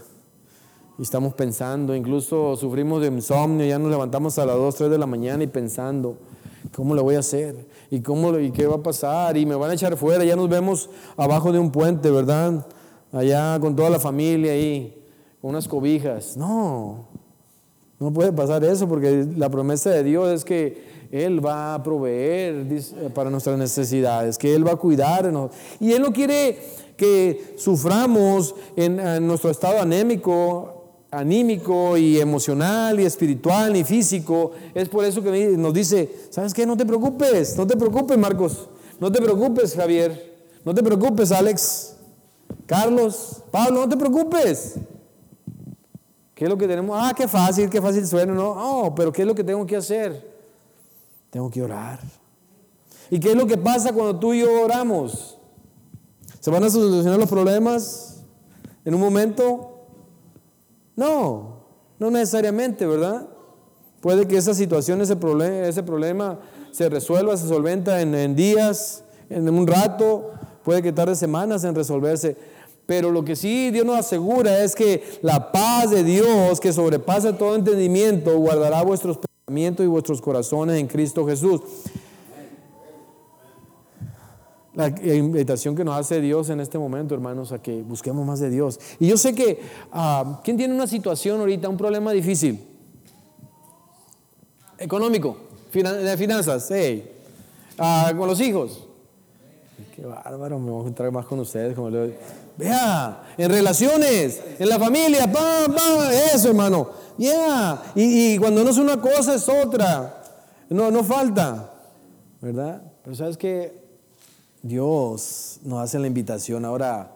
Y 0.97 1.01
estamos 1.01 1.33
pensando, 1.33 1.93
incluso 1.93 2.55
sufrimos 2.55 3.01
de 3.01 3.07
insomnio, 3.07 3.65
ya 3.65 3.77
nos 3.77 3.91
levantamos 3.91 4.39
a 4.39 4.45
las 4.45 4.55
2, 4.55 4.75
3 4.75 4.89
de 4.89 4.97
la 4.97 5.07
mañana 5.07 5.43
y 5.43 5.47
pensando, 5.47 6.15
¿cómo 6.73 6.95
lo 6.95 7.03
voy 7.03 7.15
a 7.15 7.19
hacer? 7.19 7.67
¿Y, 7.89 7.99
cómo, 7.99 8.39
¿Y 8.39 8.51
qué 8.51 8.67
va 8.67 8.75
a 8.75 8.83
pasar? 8.83 9.35
Y 9.35 9.45
me 9.45 9.55
van 9.55 9.71
a 9.71 9.73
echar 9.73 9.97
fuera, 9.97 10.23
ya 10.23 10.37
nos 10.37 10.47
vemos 10.47 10.89
abajo 11.17 11.51
de 11.51 11.59
un 11.59 11.71
puente, 11.71 12.09
¿verdad? 12.09 12.65
Allá 13.13 13.57
con 13.61 13.75
toda 13.75 13.89
la 13.89 13.99
familia 13.99 14.51
ahí, 14.51 15.01
con 15.39 15.51
unas 15.51 15.67
cobijas. 15.67 16.35
No, 16.35 17.07
no 17.99 18.11
puede 18.11 18.33
pasar 18.33 18.63
eso 18.65 18.89
porque 18.89 19.25
la 19.37 19.49
promesa 19.49 19.91
de 19.91 20.03
Dios 20.03 20.29
es 20.29 20.43
que 20.43 21.07
Él 21.11 21.45
va 21.45 21.75
a 21.75 21.83
proveer 21.83 22.65
para 23.13 23.29
nuestras 23.29 23.57
necesidades, 23.57 24.37
que 24.37 24.53
Él 24.53 24.67
va 24.67 24.71
a 24.71 24.75
cuidarnos. 24.75 25.51
Y 25.79 25.93
Él 25.93 26.01
no 26.01 26.11
quiere 26.11 26.57
que 26.97 27.53
suframos 27.57 28.55
en 28.75 29.25
nuestro 29.25 29.49
estado 29.49 29.79
anémico 29.79 30.73
anímico 31.13 31.95
y 31.95 32.19
emocional 32.19 32.99
y 32.99 33.05
espiritual 33.05 33.75
y 33.75 33.83
físico. 33.83 34.51
Es 34.73 34.89
por 34.89 35.05
eso 35.05 35.21
que 35.21 35.55
nos 35.57 35.73
dice, 35.73 36.09
¿sabes 36.29 36.53
qué? 36.53 36.65
No 36.65 36.75
te 36.75 36.85
preocupes, 36.85 37.55
no 37.55 37.67
te 37.67 37.77
preocupes 37.77 38.17
Marcos, 38.17 38.67
no 38.99 39.11
te 39.11 39.21
preocupes 39.21 39.75
Javier, 39.75 40.33
no 40.65 40.73
te 40.73 40.81
preocupes 40.81 41.31
Alex, 41.31 41.92
Carlos, 42.65 43.43
Pablo, 43.51 43.81
no 43.81 43.89
te 43.89 43.97
preocupes. 43.97 44.75
¿Qué 46.33 46.45
es 46.45 46.49
lo 46.49 46.57
que 46.57 46.67
tenemos? 46.67 46.97
Ah, 46.99 47.13
qué 47.15 47.27
fácil, 47.27 47.69
qué 47.69 47.81
fácil 47.81 48.05
suena, 48.07 48.33
¿no? 48.33 48.49
Oh, 48.49 48.95
pero 48.95 49.11
¿qué 49.11 49.21
es 49.21 49.27
lo 49.27 49.35
que 49.35 49.43
tengo 49.43 49.65
que 49.65 49.75
hacer? 49.75 50.33
Tengo 51.29 51.49
que 51.49 51.61
orar. 51.61 51.99
¿Y 53.09 53.19
qué 53.19 53.31
es 53.31 53.35
lo 53.35 53.45
que 53.45 53.57
pasa 53.57 53.93
cuando 53.93 54.17
tú 54.17 54.33
y 54.33 54.41
yo 54.41 54.63
oramos? 54.63 55.37
¿Se 56.39 56.49
van 56.49 56.63
a 56.63 56.69
solucionar 56.69 57.19
los 57.19 57.29
problemas 57.29 58.23
en 58.83 58.95
un 58.95 59.01
momento? 59.01 59.85
No, 60.95 61.65
no 61.99 62.11
necesariamente, 62.11 62.85
¿verdad? 62.85 63.27
Puede 64.01 64.27
que 64.27 64.35
esa 64.35 64.53
situación, 64.53 65.01
ese 65.01 65.15
problema, 65.15 65.67
ese 65.67 65.83
problema 65.83 66.39
se 66.71 66.89
resuelva, 66.89 67.37
se 67.37 67.47
solventa 67.47 68.01
en, 68.01 68.35
días, 68.35 69.03
en 69.29 69.47
un 69.47 69.65
rato, 69.65 70.31
puede 70.63 70.81
que 70.81 70.91
tarde 70.91 71.15
semanas 71.15 71.63
en 71.63 71.75
resolverse. 71.75 72.35
Pero 72.85 73.11
lo 73.11 73.23
que 73.23 73.35
sí 73.35 73.71
Dios 73.71 73.85
nos 73.85 73.97
asegura 73.97 74.63
es 74.63 74.75
que 74.75 75.03
la 75.21 75.51
paz 75.51 75.91
de 75.91 76.03
Dios, 76.03 76.59
que 76.59 76.73
sobrepasa 76.73 77.37
todo 77.37 77.55
entendimiento, 77.55 78.37
guardará 78.37 78.83
vuestros 78.83 79.17
pensamientos 79.17 79.85
y 79.85 79.87
vuestros 79.87 80.21
corazones 80.21 80.79
en 80.79 80.87
Cristo 80.87 81.25
Jesús 81.25 81.61
la 84.75 84.87
invitación 84.87 85.75
que 85.75 85.83
nos 85.83 85.95
hace 85.95 86.19
Dios 86.19 86.49
en 86.49 86.59
este 86.59 86.79
momento, 86.79 87.13
hermanos, 87.13 87.51
a 87.51 87.61
que 87.61 87.83
busquemos 87.83 88.25
más 88.25 88.39
de 88.39 88.49
Dios. 88.49 88.79
Y 88.99 89.07
yo 89.07 89.17
sé 89.17 89.35
que, 89.35 89.61
uh, 89.93 90.37
¿quién 90.43 90.57
tiene 90.57 90.73
una 90.73 90.87
situación 90.87 91.39
ahorita, 91.39 91.69
un 91.69 91.77
problema 91.77 92.11
difícil? 92.11 92.59
Económico, 94.79 95.37
de 95.71 96.17
finanzas, 96.17 96.67
hey. 96.71 97.11
Ah, 97.77 98.13
con 98.17 98.27
los 98.27 98.39
hijos. 98.41 98.87
Qué 99.95 100.05
bárbaro, 100.05 100.59
me 100.59 100.69
voy 100.69 100.79
a 100.79 100.81
encontrar 100.81 101.11
más 101.11 101.25
con 101.25 101.39
ustedes. 101.39 101.75
Como. 101.75 101.89
Vea, 102.57 103.23
en 103.37 103.49
relaciones, 103.49 104.41
en 104.59 104.69
la 104.69 104.79
familia, 104.79 105.31
pam, 105.31 105.73
pam, 105.73 106.11
eso, 106.33 106.49
hermano. 106.49 106.89
Ya, 107.17 107.81
y, 107.95 108.33
y, 108.33 108.37
cuando 108.37 108.63
no 108.63 108.69
es 108.69 108.77
una 108.77 108.99
cosa, 108.99 109.35
es 109.35 109.47
otra. 109.49 110.21
No, 110.69 110.89
no 110.91 111.03
falta, 111.03 111.71
¿verdad? 112.41 112.81
Pero 113.03 113.15
sabes 113.15 113.37
que 113.37 113.83
Dios 114.61 115.59
nos 115.63 115.81
hace 115.81 115.99
la 115.99 116.07
invitación. 116.07 116.65
Ahora, 116.65 117.11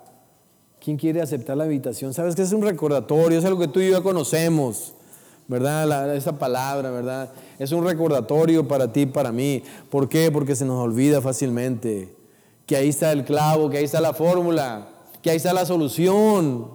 ¿quién 0.80 0.98
quiere 0.98 1.22
aceptar 1.22 1.58
la 1.58 1.66
invitación? 1.66 2.14
Sabes 2.14 2.36
que 2.36 2.42
es 2.42 2.52
un 2.52 2.62
recordatorio, 2.62 3.40
es 3.40 3.46
algo 3.46 3.60
que 3.60 3.68
tú 3.68 3.80
y 3.80 3.92
yo 3.92 4.04
conocemos, 4.04 4.94
¿verdad? 5.48 6.16
esa 6.16 6.38
palabra, 6.38 6.92
¿verdad? 6.92 7.30
Es 7.58 7.72
un 7.72 7.86
recordatorio 7.86 8.68
para 8.68 8.92
ti 8.92 9.06
para 9.06 9.32
mí. 9.32 9.64
¿Por 9.90 10.10
qué? 10.10 10.32
Porque 10.32 10.56
se 10.56 10.66
nos 10.66 10.84
olvida 10.84 11.22
fácilmente 11.22 12.17
que 12.68 12.76
ahí 12.76 12.90
está 12.90 13.14
el 13.14 13.24
clavo, 13.24 13.70
que 13.70 13.78
ahí 13.78 13.86
está 13.86 14.02
la 14.02 14.14
fórmula, 14.14 14.90
que 15.22 15.32
ahí 15.32 15.38
está 15.38 15.54
la 15.54 15.66
solución. 15.66 16.68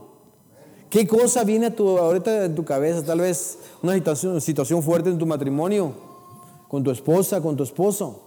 ¿Qué 0.88 1.06
cosa 1.06 1.44
viene 1.44 1.66
a 1.66 1.76
tu, 1.76 1.98
ahorita 1.98 2.46
en 2.46 2.54
tu 2.54 2.64
cabeza? 2.64 3.04
Tal 3.04 3.20
vez 3.20 3.58
una 3.82 3.92
situación, 3.94 4.40
situación 4.40 4.82
fuerte 4.82 5.10
en 5.10 5.18
tu 5.18 5.26
matrimonio, 5.26 5.92
con 6.66 6.82
tu 6.82 6.90
esposa, 6.90 7.42
con 7.42 7.56
tu 7.56 7.62
esposo. 7.62 8.20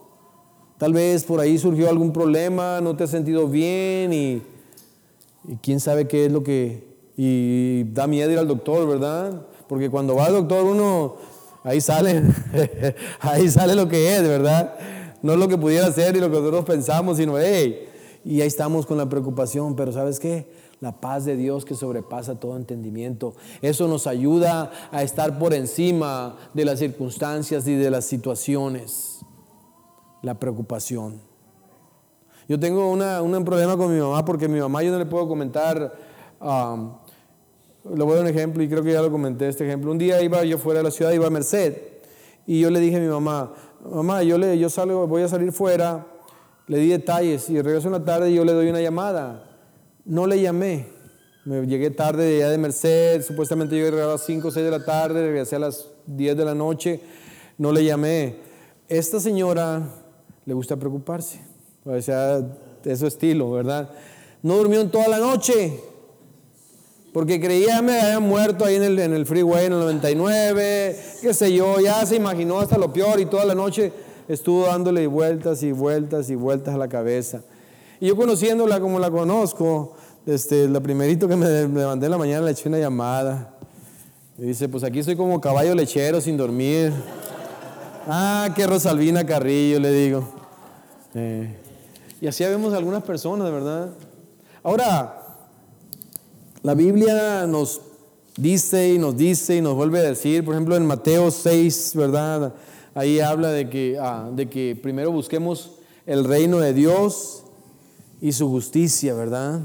Tal 0.77 0.93
vez 0.93 1.23
por 1.23 1.39
ahí 1.39 1.57
surgió 1.57 1.89
algún 1.89 2.13
problema, 2.13 2.81
no 2.81 2.95
te 2.95 3.05
has 3.05 3.09
sentido 3.09 3.47
bien 3.47 4.13
y, 4.13 4.43
quién 5.61 5.79
sabe 5.79 6.07
qué 6.07 6.27
es 6.27 6.31
lo 6.31 6.43
que... 6.43 6.95
Y 7.17 7.85
da 7.93 8.07
miedo 8.07 8.29
ir 8.29 8.37
al 8.37 8.47
doctor, 8.47 8.87
¿verdad? 8.87 9.41
Porque 9.67 9.89
cuando 9.89 10.15
va 10.15 10.25
al 10.25 10.33
doctor 10.33 10.65
uno, 10.65 11.15
ahí 11.63 11.81
sale, 11.81 12.21
ahí 13.21 13.49
sale 13.49 13.73
lo 13.73 13.87
que 13.87 14.17
es, 14.17 14.21
¿verdad? 14.21 14.75
No 15.25 15.33
es 15.33 15.39
lo 15.39 15.47
que 15.47 15.57
pudiera 15.57 15.91
ser 15.91 16.15
y 16.15 16.19
lo 16.19 16.29
que 16.29 16.37
nosotros 16.37 16.65
pensamos, 16.65 17.17
sino, 17.17 17.39
hey, 17.39 17.89
y 18.23 18.41
ahí 18.41 18.47
estamos 18.47 18.85
con 18.85 18.99
la 18.99 19.09
preocupación, 19.09 19.75
pero 19.75 19.91
¿sabes 19.91 20.19
qué? 20.19 20.47
La 20.81 21.01
paz 21.01 21.25
de 21.25 21.35
Dios 21.35 21.65
que 21.65 21.73
sobrepasa 21.73 22.39
todo 22.39 22.55
entendimiento. 22.55 23.33
Eso 23.63 23.87
nos 23.87 24.05
ayuda 24.05 24.69
a 24.91 25.01
estar 25.01 25.39
por 25.39 25.55
encima 25.55 26.37
de 26.53 26.65
las 26.65 26.77
circunstancias 26.77 27.67
y 27.67 27.73
de 27.73 27.89
las 27.89 28.05
situaciones 28.05 29.21
la 30.21 30.35
preocupación. 30.35 31.19
Yo 32.47 32.59
tengo 32.59 32.91
un 32.91 33.45
problema 33.45 33.75
con 33.77 33.91
mi 33.91 33.99
mamá 33.99 34.23
porque 34.23 34.47
mi 34.47 34.59
mamá 34.59 34.83
yo 34.83 34.91
no 34.91 34.99
le 34.99 35.07
puedo 35.07 35.27
comentar, 35.27 35.91
le 36.39 38.03
voy 38.03 38.11
a 38.11 38.15
dar 38.15 38.23
un 38.25 38.27
ejemplo 38.27 38.61
y 38.61 38.69
creo 38.69 38.83
que 38.83 38.93
ya 38.93 39.01
lo 39.01 39.11
comenté 39.11 39.47
este 39.47 39.65
ejemplo. 39.65 39.89
Un 39.89 39.97
día 39.97 40.21
iba 40.21 40.43
yo 40.43 40.59
fuera 40.59 40.81
de 40.81 40.83
la 40.83 40.91
ciudad, 40.91 41.11
iba 41.13 41.25
a 41.25 41.31
Merced 41.31 41.95
y 42.45 42.59
yo 42.59 42.69
le 42.69 42.79
dije 42.79 42.97
a 42.97 42.99
mi 42.99 43.07
mamá, 43.07 43.53
mamá, 43.83 44.23
yo, 44.23 44.37
le, 44.37 44.57
yo 44.57 44.69
salgo, 44.69 45.07
voy 45.07 45.23
a 45.23 45.27
salir 45.27 45.51
fuera, 45.51 46.05
le 46.67 46.79
di 46.79 46.89
detalles 46.89 47.49
y 47.49 47.61
regreso 47.61 47.87
en 47.87 47.93
la 47.93 48.03
tarde 48.03 48.31
y 48.31 48.35
yo 48.35 48.45
le 48.45 48.53
doy 48.53 48.69
una 48.69 48.81
llamada. 48.81 49.49
No 50.05 50.27
le 50.27 50.41
llamé, 50.41 50.87
me 51.45 51.65
llegué 51.65 51.91
tarde 51.91 52.23
de 52.25 52.35
allá 52.37 52.49
de 52.51 52.57
Merced, 52.57 53.21
supuestamente 53.23 53.77
yo 53.77 53.85
llegaba 53.85 54.11
a 54.11 54.15
las 54.15 54.25
5 54.25 54.47
o 54.47 54.51
6 54.51 54.65
de 54.65 54.71
la 54.71 54.83
tarde, 54.83 55.21
regresé 55.21 55.55
a 55.55 55.59
las 55.59 55.87
10 56.07 56.37
de 56.37 56.45
la 56.45 56.55
noche, 56.55 57.01
no 57.57 57.71
le 57.71 57.83
llamé. 57.83 58.37
Esta 58.87 59.19
señora 59.19 59.87
le 60.45 60.53
gusta 60.53 60.75
preocuparse. 60.75 61.41
O 61.83 62.01
sea, 62.01 62.41
es 62.83 62.99
su 62.99 63.07
estilo, 63.07 63.51
¿verdad? 63.51 63.89
No 64.41 64.57
durmió 64.57 64.81
en 64.81 64.89
toda 64.89 65.07
la 65.07 65.19
noche. 65.19 65.79
Porque 67.15 67.39
creía 67.39 67.81
me 67.81 67.97
había 67.97 68.19
muerto 68.19 68.65
ahí 68.65 68.75
en 68.75 68.83
el, 68.83 68.99
en 68.99 69.13
el 69.13 69.25
freeway 69.25 69.67
en 69.67 69.71
el 69.71 69.79
99, 69.79 70.99
qué 71.21 71.33
sé 71.33 71.53
yo, 71.53 71.79
ya 71.79 72.05
se 72.05 72.17
imaginó 72.17 72.59
hasta 72.59 72.77
lo 72.77 72.91
peor 72.91 73.21
y 73.21 73.25
toda 73.25 73.45
la 73.45 73.55
noche 73.55 73.93
estuvo 74.27 74.65
dándole 74.65 75.07
vueltas 75.07 75.63
y 75.63 75.71
vueltas 75.71 76.29
y 76.29 76.35
vueltas 76.35 76.75
a 76.75 76.77
la 76.77 76.89
cabeza. 76.89 77.39
Y 78.01 78.07
yo 78.07 78.17
conociéndola 78.17 78.81
como 78.81 78.99
la 78.99 79.09
conozco, 79.09 79.93
este, 80.25 80.67
la 80.67 80.81
primerito 80.81 81.25
que 81.29 81.37
me 81.37 81.47
levanté 81.47 82.07
en 82.07 82.11
la 82.11 82.17
mañana 82.17 82.47
le 82.47 82.51
eché 82.51 82.67
una 82.67 82.79
llamada. 82.79 83.55
Y 84.37 84.47
dice, 84.47 84.67
pues 84.67 84.83
aquí 84.83 84.99
estoy 84.99 85.15
como 85.15 85.39
caballo 85.39 85.73
lechero 85.73 86.19
sin 86.19 86.35
dormir. 86.35 86.91
Ah, 88.09 88.49
qué 88.53 88.67
Rosalvina 88.67 89.25
Carrillo, 89.25 89.79
le 89.79 89.91
digo. 89.93 90.27
Eh, 91.13 91.55
y 92.19 92.27
así 92.27 92.43
vemos 92.43 92.73
algunas 92.73 93.03
personas, 93.03 93.49
¿verdad? 93.49 93.91
Ahora, 94.63 95.24
la 96.65 96.73
Biblia 96.73 97.45
nos 97.45 97.79
dice 98.37 98.95
y 98.95 98.97
nos 98.97 99.15
dice 99.15 99.57
y 99.57 99.61
nos 99.61 99.75
vuelve 99.75 99.99
a 99.99 100.01
decir, 100.01 100.43
por 100.43 100.55
ejemplo, 100.55 100.75
en 100.75 100.83
Mateo 100.83 101.29
6, 101.29 101.91
¿verdad? 101.93 102.55
Ahí 102.95 103.19
habla 103.19 103.51
de 103.51 103.69
que, 103.69 103.99
ah, 104.01 104.31
de 104.33 104.49
que 104.49 104.75
primero 104.75 105.11
busquemos 105.11 105.73
el 106.07 106.23
reino 106.23 106.57
de 106.57 106.73
Dios 106.73 107.43
y 108.19 108.31
su 108.31 108.49
justicia, 108.49 109.13
¿verdad? 109.13 109.59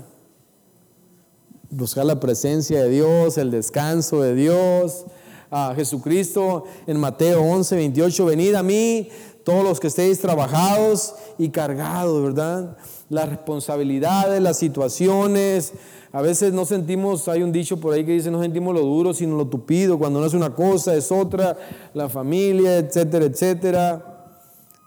Buscar 1.70 2.04
la 2.04 2.20
presencia 2.20 2.82
de 2.82 2.90
Dios, 2.90 3.38
el 3.38 3.50
descanso 3.50 4.20
de 4.20 4.34
Dios. 4.34 5.06
A 5.52 5.72
Jesucristo 5.74 6.64
en 6.86 7.00
Mateo 7.00 7.42
11, 7.42 7.76
28, 7.76 8.24
venid 8.26 8.54
a 8.54 8.62
mí 8.62 9.08
todos 9.44 9.64
los 9.64 9.80
que 9.80 9.86
estéis 9.86 10.20
trabajados 10.20 11.14
y 11.38 11.50
cargados, 11.50 12.22
¿verdad? 12.22 12.76
Las 13.08 13.28
responsabilidades, 13.28 14.40
las 14.40 14.58
situaciones. 14.58 15.72
A 16.12 16.22
veces 16.22 16.52
no 16.52 16.64
sentimos, 16.64 17.28
hay 17.28 17.42
un 17.42 17.52
dicho 17.52 17.78
por 17.78 17.94
ahí 17.94 18.04
que 18.04 18.12
dice, 18.12 18.30
no 18.30 18.42
sentimos 18.42 18.74
lo 18.74 18.80
duro, 18.80 19.14
sino 19.14 19.36
lo 19.36 19.46
tupido. 19.46 19.98
Cuando 19.98 20.20
no 20.20 20.26
es 20.26 20.34
una 20.34 20.54
cosa, 20.54 20.94
es 20.94 21.10
otra. 21.10 21.56
La 21.94 22.08
familia, 22.08 22.78
etcétera, 22.78 23.24
etcétera. 23.24 24.36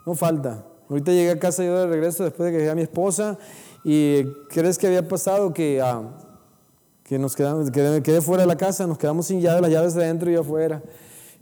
No 0.06 0.16
falta. 0.16 0.66
Ahorita 0.90 1.12
llegué 1.12 1.32
a 1.32 1.40
casa 1.40 1.64
yo 1.64 1.78
de 1.80 1.88
regreso 1.88 2.24
después 2.24 2.46
de 2.48 2.52
que 2.52 2.58
llegué 2.60 2.72
a 2.72 2.76
mi 2.76 2.82
esposa 2.82 3.38
y 3.84 4.24
¿crees 4.50 4.78
que 4.78 4.88
había 4.88 5.08
pasado 5.08 5.54
que, 5.54 5.82
ah, 5.82 6.04
que 7.04 7.18
nos 7.18 7.36
quedamos, 7.36 7.72
que 7.72 8.02
quedé 8.04 8.22
fuera 8.22 8.44
de 8.44 8.48
la 8.48 8.58
casa? 8.58 8.86
Nos 8.86 8.98
quedamos 8.98 9.28
sin 9.28 9.42
llaves, 9.42 9.62
las 9.62 9.72
llaves 9.72 9.94
de 9.94 10.04
adentro 10.04 10.30
y 10.30 10.36
afuera. 10.36 10.82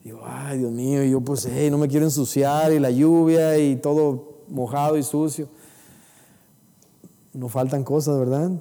Digo, 0.03 0.21
ay, 0.25 0.59
Dios 0.59 0.71
mío, 0.71 1.03
y 1.03 1.11
yo 1.11 1.21
pues, 1.21 1.47
no 1.69 1.77
me 1.77 1.87
quiero 1.87 2.05
ensuciar, 2.05 2.73
y 2.73 2.79
la 2.79 2.89
lluvia, 2.89 3.57
y 3.57 3.75
todo 3.75 4.39
mojado 4.47 4.97
y 4.97 5.03
sucio. 5.03 5.47
No 7.33 7.47
faltan 7.49 7.83
cosas, 7.83 8.17
¿verdad? 8.17 8.51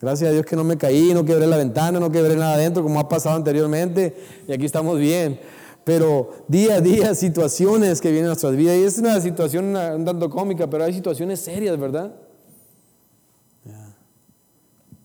Gracias 0.00 0.30
a 0.30 0.32
Dios 0.32 0.46
que 0.46 0.56
no 0.56 0.62
me 0.62 0.76
caí, 0.76 1.12
no 1.12 1.24
quebré 1.24 1.46
la 1.46 1.56
ventana, 1.56 1.98
no 1.98 2.10
quebré 2.10 2.36
nada 2.36 2.54
adentro, 2.54 2.82
como 2.82 3.00
ha 3.00 3.08
pasado 3.08 3.36
anteriormente, 3.36 4.16
y 4.46 4.52
aquí 4.52 4.64
estamos 4.64 4.98
bien. 4.98 5.40
Pero 5.84 6.30
día 6.48 6.74
a 6.76 6.80
día, 6.80 7.14
situaciones 7.14 8.00
que 8.00 8.10
vienen 8.10 8.26
a 8.26 8.28
nuestras 8.28 8.54
vidas, 8.56 8.76
y 8.76 8.84
es 8.84 8.98
una 8.98 9.20
situación 9.20 9.74
un 9.74 10.04
tanto 10.04 10.30
cómica, 10.30 10.68
pero 10.68 10.84
hay 10.84 10.92
situaciones 10.92 11.40
serias, 11.40 11.78
¿verdad? 11.78 12.14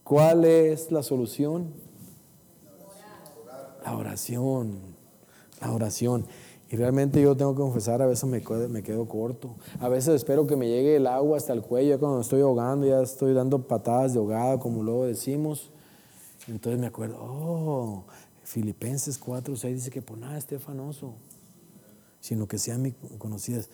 ¿Cuál 0.03 0.45
es 0.45 0.91
la 0.91 1.01
solución? 1.03 1.73
La 3.83 3.95
oración. 3.95 4.90
La 5.61 5.71
oración. 5.71 6.25
Y 6.71 6.77
realmente 6.77 7.21
yo 7.21 7.35
tengo 7.35 7.53
que 7.53 7.61
confesar, 7.61 8.01
a 8.01 8.05
veces 8.05 8.23
me 8.25 8.41
me 8.69 8.81
quedo 8.81 9.05
corto. 9.05 9.55
A 9.79 9.89
veces 9.89 10.15
espero 10.15 10.47
que 10.47 10.55
me 10.55 10.69
llegue 10.69 10.95
el 10.95 11.05
agua 11.05 11.37
hasta 11.37 11.51
el 11.51 11.61
cuello, 11.61 11.99
cuando 11.99 12.17
me 12.17 12.23
estoy 12.23 12.41
ahogando, 12.41 12.87
ya 12.87 13.01
estoy 13.01 13.33
dando 13.33 13.67
patadas 13.67 14.13
de 14.13 14.19
ahogado, 14.19 14.59
como 14.59 14.81
luego 14.81 15.05
decimos. 15.05 15.69
Entonces 16.47 16.79
me 16.79 16.87
acuerdo, 16.87 17.17
oh, 17.19 18.03
Filipenses 18.43 19.17
4, 19.17 19.55
6 19.55 19.75
dice 19.75 19.91
que 19.91 20.01
por 20.01 20.17
nada 20.17 20.37
esté 20.37 20.59
fanoso, 20.59 21.13
sino 22.21 22.47
que 22.47 22.57
sean 22.57 22.95
conocidas. 23.17 23.69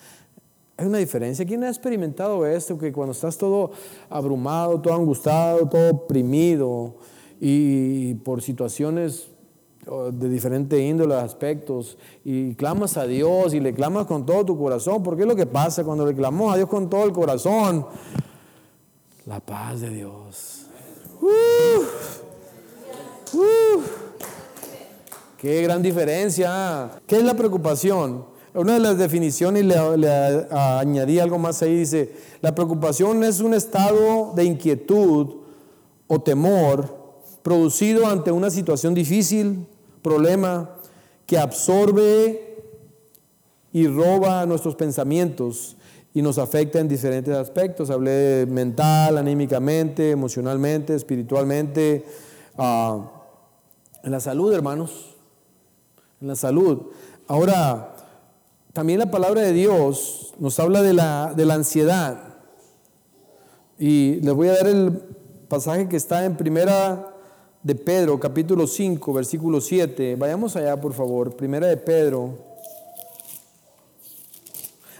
Hay 0.75 0.87
una 0.87 0.97
diferencia. 0.97 1.45
¿Quién 1.45 1.63
ha 1.63 1.69
experimentado 1.69 2.45
esto? 2.45 2.77
Que 2.77 2.91
cuando 2.91 3.11
estás 3.11 3.37
todo 3.37 3.71
abrumado, 4.09 4.81
todo 4.81 4.93
angustiado, 4.93 5.67
todo 5.67 5.91
oprimido 5.91 6.95
y 7.39 8.15
por 8.15 8.41
situaciones 8.41 9.29
de 10.11 10.29
diferente 10.29 10.79
índole, 10.79 11.15
aspectos, 11.15 11.97
y 12.25 12.53
clamas 12.55 12.97
a 12.97 13.05
Dios 13.05 13.53
y 13.53 13.59
le 13.59 13.73
clamas 13.73 14.05
con 14.05 14.25
todo 14.25 14.45
tu 14.45 14.57
corazón, 14.57 15.01
porque 15.03 15.21
es 15.21 15.27
lo 15.27 15.35
que 15.35 15.45
pasa 15.45 15.83
cuando 15.83 16.05
le 16.05 16.13
clamamos 16.13 16.53
a 16.53 16.57
Dios 16.57 16.69
con 16.69 16.89
todo 16.89 17.05
el 17.05 17.13
corazón. 17.13 17.85
La 19.25 19.39
paz 19.39 19.81
de 19.81 19.89
Dios. 19.89 20.67
Qué 25.37 25.61
gran 25.61 25.81
diferencia. 25.81 27.01
¿Qué 27.05 27.17
es 27.17 27.23
la 27.23 27.35
preocupación? 27.35 28.25
Una 28.53 28.73
de 28.73 28.79
las 28.79 28.97
definiciones, 28.97 29.65
le, 29.65 29.97
le 29.97 30.47
añadí 30.51 31.19
algo 31.19 31.37
más 31.37 31.61
ahí, 31.61 31.77
dice, 31.77 32.15
la 32.41 32.55
preocupación 32.55 33.23
es 33.23 33.39
un 33.39 33.53
estado 33.53 34.33
de 34.35 34.45
inquietud 34.45 35.35
o 36.07 36.19
temor 36.21 36.95
producido 37.43 38.07
ante 38.07 38.31
una 38.31 38.49
situación 38.49 38.93
difícil, 38.93 39.67
problema 40.07 40.69
que 41.25 41.37
absorbe 41.37 42.63
y 43.73 43.87
roba 43.87 44.45
nuestros 44.45 44.75
pensamientos 44.75 45.75
y 46.13 46.21
nos 46.21 46.37
afecta 46.37 46.79
en 46.79 46.87
diferentes 46.87 47.35
aspectos. 47.35 47.89
Hablé 47.89 48.45
mental, 48.47 49.17
anímicamente, 49.17 50.11
emocionalmente, 50.11 50.95
espiritualmente, 50.95 52.05
ah, 52.57 53.11
en 54.01 54.11
la 54.11 54.19
salud, 54.21 54.53
hermanos, 54.53 55.17
en 56.21 56.29
la 56.29 56.35
salud. 56.35 56.83
Ahora, 57.27 57.93
también 58.71 58.99
la 58.99 59.11
palabra 59.11 59.41
de 59.41 59.51
Dios 59.51 60.33
nos 60.39 60.57
habla 60.59 60.81
de 60.81 60.93
la, 60.93 61.33
de 61.35 61.45
la 61.45 61.55
ansiedad. 61.55 62.37
Y 63.77 64.21
les 64.21 64.33
voy 64.33 64.47
a 64.47 64.53
dar 64.53 64.67
el 64.67 64.93
pasaje 65.49 65.89
que 65.89 65.97
está 65.97 66.23
en 66.23 66.37
primera 66.37 67.16
de 67.63 67.75
Pedro, 67.75 68.19
capítulo 68.19 68.67
5, 68.67 69.13
versículo 69.13 69.59
7. 69.59 70.15
Vayamos 70.15 70.55
allá, 70.55 70.79
por 70.79 70.93
favor. 70.93 71.35
Primera 71.35 71.67
de 71.67 71.77
Pedro. 71.77 72.37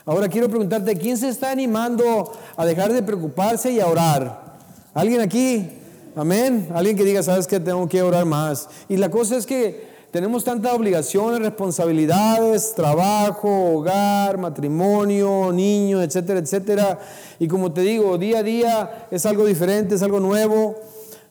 Ahora 0.06 0.28
quiero 0.30 0.50
preguntarte, 0.50 0.98
¿quién 0.98 1.18
se 1.18 1.30
está 1.30 1.52
animando 1.52 2.32
a 2.56 2.66
dejar 2.66 2.94
de 2.94 3.04
preocuparse 3.04 3.72
y 3.72 3.80
a 3.80 3.88
orar? 3.88 4.58
¿Alguien 4.94 5.22
aquí? 5.22 5.70
Amén. 6.16 6.70
Alguien 6.74 6.96
que 6.96 7.04
diga, 7.04 7.22
sabes 7.22 7.46
que 7.46 7.60
tengo 7.60 7.88
que 7.88 8.02
orar 8.02 8.26
más. 8.26 8.70
Y 8.90 8.98
la 8.98 9.12
cosa 9.12 9.38
es 9.38 9.46
que 9.46 9.88
tenemos 10.12 10.44
tantas 10.44 10.74
obligaciones, 10.74 11.42
responsabilidades, 11.42 12.74
trabajo, 12.74 13.76
hogar, 13.76 14.38
matrimonio, 14.38 15.52
niños, 15.52 16.04
etcétera, 16.04 16.40
etcétera. 16.40 17.00
Y 17.38 17.48
como 17.48 17.72
te 17.72 17.82
digo, 17.82 18.18
día 18.18 18.40
a 18.40 18.44
día 18.44 19.08
es 19.12 19.26
algo 19.26 19.46
diferente, 19.46 19.96
es 19.96 20.02
algo 20.02 20.20
nuevo 20.20 20.76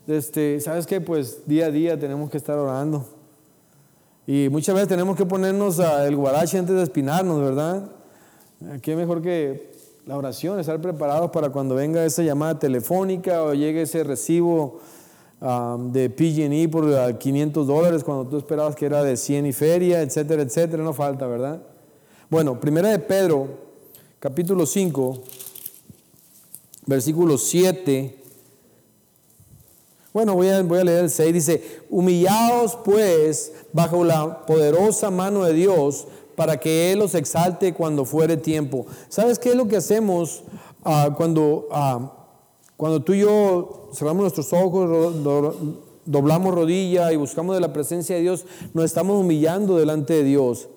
este, 0.07 0.61
¿sabes 0.61 0.87
qué? 0.87 1.01
Pues 1.01 1.47
día 1.47 1.67
a 1.67 1.71
día 1.71 1.99
tenemos 1.99 2.31
que 2.31 2.37
estar 2.37 2.57
orando. 2.59 3.05
Y 4.27 4.49
muchas 4.51 4.75
veces 4.75 4.89
tenemos 4.89 5.17
que 5.17 5.25
ponernos 5.25 5.79
el 5.79 6.17
guarache 6.17 6.59
antes 6.59 6.75
de 6.75 6.83
espinarnos, 6.83 7.41
¿verdad? 7.41 7.91
Qué 8.83 8.97
mejor 8.97 9.23
que 9.23 9.73
la 10.07 10.17
oración, 10.17 10.59
estar 10.59 10.81
preparados 10.81 11.31
para 11.31 11.51
cuando 11.51 11.75
venga 11.75 12.05
esa 12.05 12.23
llamada 12.23 12.59
telefónica 12.59 13.43
o 13.43 13.55
llegue 13.55 13.83
ese 13.83 14.05
recibo 14.05 14.81
um, 15.41 15.93
de 15.93 16.11
PG&E 16.11 16.69
por 16.69 17.19
500 17.19 17.67
dólares 17.67 18.05
cuando 18.05 18.27
tú 18.27 18.39
esperabas 18.39 18.77
que 18.77 18.87
era 18.87 19.03
de 19.03 19.17
100 19.17 19.47
y 19.47 19.53
feria, 19.53 20.03
etcétera, 20.03 20.43
etcétera, 20.43 20.83
no 20.83 20.93
falta, 20.93 21.27
¿verdad? 21.27 21.61
Bueno, 22.31 22.59
primera 22.61 22.89
de 22.89 23.01
Pedro, 23.01 23.49
capítulo 24.21 24.65
5, 24.65 25.23
versículo 26.87 27.37
7 27.37 28.26
bueno, 30.17 30.35
voy 30.35 30.49
a, 30.49 30.63
leer 30.63 31.05
el 31.05 31.11
6. 31.11 31.35
Dice, 31.35 31.63
humillaos 31.91 32.75
pues 32.87 33.53
bajo 33.75 34.03
la 34.03 34.47
poderosa 34.47 35.11
mano 35.11 35.45
de 35.45 35.53
Dios 35.53 36.07
para 36.35 36.59
que 36.59 36.91
Él 36.91 37.01
los 37.01 37.15
exalte 37.15 37.75
cuando 37.75 38.07
fuere 38.07 38.39
tiempo. 38.39 38.87
¿Sabes 39.11 39.39
qué 39.39 39.51
es 39.51 39.57
lo 39.57 39.69
que 39.69 39.77
hacemos 39.77 40.43
ah, 40.85 41.11
cuando, 41.15 41.69
ah, 41.71 42.15
cuando 42.79 43.03
tú 43.03 43.13
y 43.13 43.21
yo 43.21 43.91
cerramos 43.93 44.23
nuestros 44.23 44.55
ojos, 44.55 45.17
doblamos 46.07 46.55
rodilla 46.55 47.13
y 47.13 47.17
buscamos 47.17 47.55
de 47.55 47.61
la 47.61 47.75
presencia 47.75 48.17
de 48.17 48.23
Dios? 48.23 48.47
Nos 48.73 48.87
estamos 48.87 49.21
humillando 49.21 49.77
delante 49.77 50.15
de 50.15 50.25
Dios. 50.25 50.71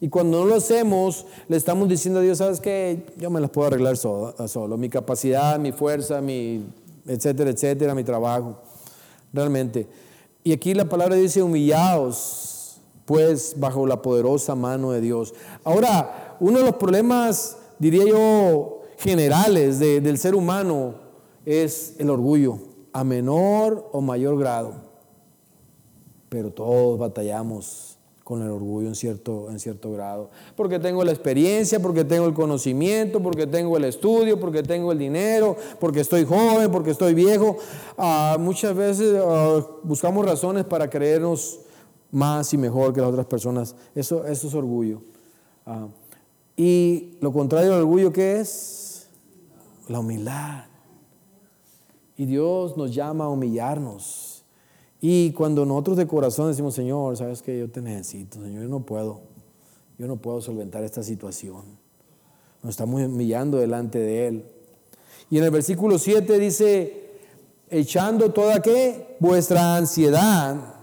Y 0.00 0.08
cuando 0.08 0.38
no 0.38 0.46
lo 0.46 0.54
hacemos, 0.54 1.26
le 1.48 1.56
estamos 1.56 1.88
diciendo 1.88 2.20
a 2.20 2.22
Dios, 2.22 2.38
¿sabes 2.38 2.60
qué? 2.60 3.06
Yo 3.16 3.28
me 3.28 3.40
las 3.40 3.50
puedo 3.50 3.66
arreglar 3.66 3.96
solo, 3.96 4.36
solo. 4.46 4.76
mi 4.76 4.88
capacidad, 4.88 5.58
mi 5.58 5.72
fuerza, 5.72 6.20
mi 6.20 6.64
etcétera, 7.08 7.50
etcétera, 7.50 7.92
mi 7.96 8.04
trabajo 8.04 8.67
realmente. 9.32 9.86
Y 10.44 10.52
aquí 10.52 10.74
la 10.74 10.88
palabra 10.88 11.16
dice, 11.16 11.42
humillaos, 11.42 12.80
pues, 13.04 13.54
bajo 13.56 13.86
la 13.86 14.02
poderosa 14.02 14.54
mano 14.54 14.92
de 14.92 15.00
Dios. 15.00 15.34
Ahora, 15.64 16.36
uno 16.40 16.58
de 16.58 16.64
los 16.66 16.76
problemas, 16.76 17.56
diría 17.78 18.04
yo, 18.04 18.82
generales 18.98 19.78
del 19.78 20.18
ser 20.18 20.34
humano 20.34 20.94
es 21.46 21.94
el 21.98 22.10
orgullo, 22.10 22.58
a 22.92 23.04
menor 23.04 23.88
o 23.92 24.00
mayor 24.00 24.38
grado. 24.38 24.74
Pero 26.28 26.50
todos 26.50 26.98
batallamos 26.98 27.87
con 28.28 28.42
el 28.42 28.50
orgullo 28.50 28.88
en 28.88 28.94
cierto, 28.94 29.48
en 29.50 29.58
cierto 29.58 29.90
grado. 29.90 30.28
Porque 30.54 30.78
tengo 30.78 31.02
la 31.02 31.12
experiencia, 31.12 31.80
porque 31.80 32.04
tengo 32.04 32.26
el 32.26 32.34
conocimiento, 32.34 33.22
porque 33.22 33.46
tengo 33.46 33.78
el 33.78 33.84
estudio, 33.84 34.38
porque 34.38 34.62
tengo 34.62 34.92
el 34.92 34.98
dinero, 34.98 35.56
porque 35.80 36.00
estoy 36.00 36.26
joven, 36.26 36.70
porque 36.70 36.90
estoy 36.90 37.14
viejo. 37.14 37.56
Ah, 37.96 38.36
muchas 38.38 38.76
veces 38.76 39.18
ah, 39.18 39.66
buscamos 39.82 40.26
razones 40.26 40.66
para 40.66 40.90
creernos 40.90 41.60
más 42.10 42.52
y 42.52 42.58
mejor 42.58 42.92
que 42.92 43.00
las 43.00 43.08
otras 43.08 43.24
personas. 43.24 43.74
Eso, 43.94 44.26
eso 44.26 44.48
es 44.48 44.54
orgullo. 44.54 45.00
Ah, 45.64 45.88
y 46.54 47.16
lo 47.22 47.32
contrario 47.32 47.70
del 47.70 47.80
orgullo, 47.80 48.12
¿qué 48.12 48.40
es? 48.40 49.08
La 49.88 50.00
humildad. 50.00 50.64
Y 52.18 52.26
Dios 52.26 52.76
nos 52.76 52.94
llama 52.94 53.24
a 53.24 53.28
humillarnos. 53.30 54.37
Y 55.00 55.32
cuando 55.32 55.64
nosotros 55.64 55.96
de 55.96 56.06
corazón 56.06 56.48
decimos, 56.48 56.74
Señor, 56.74 57.16
sabes 57.16 57.42
que 57.42 57.58
yo 57.58 57.70
te 57.70 57.80
necesito, 57.80 58.40
Señor, 58.42 58.64
yo 58.64 58.68
no 58.68 58.80
puedo, 58.80 59.20
yo 59.96 60.06
no 60.06 60.16
puedo 60.16 60.40
solventar 60.40 60.82
esta 60.82 61.02
situación. 61.02 61.62
Nos 62.62 62.70
estamos 62.70 63.00
humillando 63.00 63.58
delante 63.58 63.98
de 63.98 64.26
Él. 64.26 64.44
Y 65.30 65.38
en 65.38 65.44
el 65.44 65.50
versículo 65.50 65.98
7 65.98 66.38
dice, 66.38 67.10
echando 67.70 68.32
toda 68.32 68.60
qué? 68.60 69.16
Vuestra 69.20 69.76
ansiedad 69.76 70.74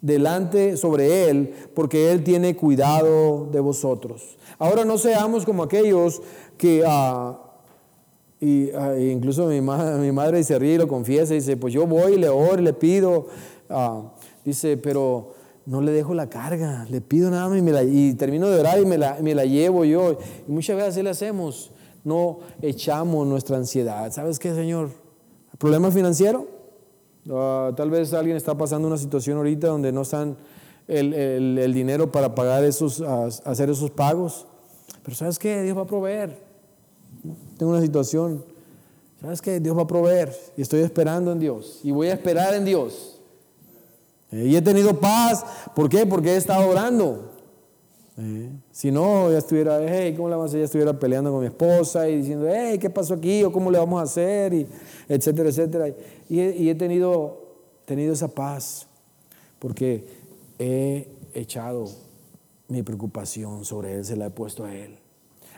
delante 0.00 0.76
sobre 0.76 1.28
Él, 1.28 1.54
porque 1.74 2.12
Él 2.12 2.22
tiene 2.22 2.54
cuidado 2.54 3.48
de 3.50 3.58
vosotros. 3.58 4.38
Ahora 4.60 4.84
no 4.84 4.98
seamos 4.98 5.44
como 5.44 5.64
aquellos 5.64 6.22
que... 6.56 6.84
Ah, 6.86 7.44
y 8.40 8.70
ah, 8.70 8.94
e 8.94 9.10
incluso 9.10 9.46
mi, 9.46 9.60
mi 9.60 10.12
madre 10.12 10.42
se 10.44 10.58
ríe 10.58 10.74
y 10.74 10.78
lo 10.78 10.86
confiesa 10.86 11.34
dice, 11.34 11.56
pues 11.56 11.74
yo 11.74 11.86
voy, 11.86 12.16
le 12.16 12.28
oro, 12.28 12.62
le 12.62 12.72
pido. 12.72 13.26
Ah, 13.68 14.02
dice, 14.44 14.76
pero 14.76 15.34
no 15.66 15.80
le 15.80 15.92
dejo 15.92 16.14
la 16.14 16.30
carga, 16.30 16.86
le 16.88 17.00
pido 17.00 17.30
nada 17.30 17.48
más 17.48 17.58
y, 17.58 17.62
me 17.62 17.72
la, 17.72 17.82
y 17.82 18.14
termino 18.14 18.48
de 18.48 18.60
orar 18.60 18.80
y 18.80 18.86
me 18.86 18.96
la, 18.96 19.18
me 19.20 19.34
la 19.34 19.44
llevo 19.44 19.84
yo. 19.84 20.18
Y 20.46 20.52
muchas 20.52 20.76
veces 20.76 20.92
así 20.92 21.02
le 21.02 21.10
hacemos, 21.10 21.72
no 22.04 22.38
echamos 22.62 23.26
nuestra 23.26 23.56
ansiedad. 23.56 24.10
¿Sabes 24.12 24.38
qué, 24.38 24.54
Señor? 24.54 24.90
¿Problema 25.58 25.90
financiero? 25.90 26.46
Ah, 27.30 27.72
tal 27.76 27.90
vez 27.90 28.14
alguien 28.14 28.36
está 28.36 28.56
pasando 28.56 28.86
una 28.86 28.96
situación 28.96 29.36
ahorita 29.36 29.66
donde 29.66 29.92
no 29.92 30.02
están 30.02 30.36
el, 30.86 31.74
dinero 31.74 32.10
para 32.10 32.34
pagar 32.34 32.64
esos, 32.64 33.00
hacer 33.00 33.68
esos 33.68 33.90
pagos. 33.90 34.46
Pero 35.02 35.16
¿sabes 35.16 35.38
qué? 35.38 35.62
Dios 35.62 35.76
va 35.76 35.82
a 35.82 35.86
proveer. 35.86 36.47
Tengo 37.56 37.72
una 37.72 37.80
situación. 37.80 38.44
¿Sabes 39.20 39.42
qué? 39.42 39.60
Dios 39.60 39.76
va 39.76 39.82
a 39.82 39.86
proveer. 39.86 40.34
Y 40.56 40.62
estoy 40.62 40.80
esperando 40.80 41.32
en 41.32 41.40
Dios. 41.40 41.80
Y 41.82 41.90
voy 41.90 42.08
a 42.08 42.14
esperar 42.14 42.54
en 42.54 42.64
Dios. 42.64 43.20
Y 44.30 44.54
he 44.54 44.62
tenido 44.62 44.98
paz. 45.00 45.44
¿Por 45.74 45.88
qué? 45.88 46.06
Porque 46.06 46.34
he 46.34 46.36
estado 46.36 46.68
orando. 46.68 47.32
Eh, 48.20 48.50
si 48.72 48.90
no, 48.90 49.30
ya 49.30 49.38
estuviera, 49.38 49.80
hey, 49.86 50.12
¿cómo 50.16 50.28
le 50.28 50.34
vamos 50.34 50.46
a 50.46 50.50
hacer? 50.50 50.60
Ya 50.60 50.64
estuviera 50.64 50.98
peleando 50.98 51.30
con 51.30 51.40
mi 51.40 51.46
esposa 51.46 52.08
y 52.08 52.16
diciendo, 52.18 52.46
hey, 52.50 52.78
¿qué 52.78 52.90
pasó 52.90 53.14
aquí? 53.14 53.44
¿O 53.44 53.52
cómo 53.52 53.70
le 53.70 53.78
vamos 53.78 54.00
a 54.00 54.02
hacer? 54.02 54.52
Y 54.52 54.66
etcétera, 55.08 55.48
etcétera. 55.48 55.88
Y 56.28 56.40
y 56.40 56.68
he 56.68 56.74
tenido, 56.74 57.40
tenido 57.84 58.12
esa 58.12 58.28
paz. 58.28 58.86
Porque 59.58 60.04
he 60.58 61.08
echado 61.32 61.86
mi 62.68 62.82
preocupación 62.82 63.64
sobre 63.64 63.94
Él, 63.94 64.04
se 64.04 64.16
la 64.16 64.26
he 64.26 64.30
puesto 64.30 64.64
a 64.64 64.74
Él. 64.74 64.98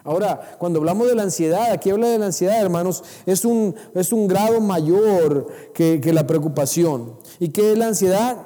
Ahora, 0.04 0.56
cuando 0.58 0.78
hablamos 0.78 1.08
de 1.08 1.14
la 1.14 1.22
ansiedad, 1.22 1.70
aquí 1.70 1.90
habla 1.90 2.08
de 2.08 2.18
la 2.18 2.26
ansiedad, 2.26 2.60
hermanos, 2.60 3.04
es 3.26 3.44
un, 3.44 3.74
es 3.94 4.12
un 4.12 4.26
grado 4.28 4.60
mayor 4.60 5.46
que, 5.74 6.00
que 6.00 6.12
la 6.12 6.26
preocupación. 6.26 7.16
¿Y 7.38 7.48
qué 7.48 7.72
es 7.72 7.78
la 7.78 7.88
ansiedad? 7.88 8.36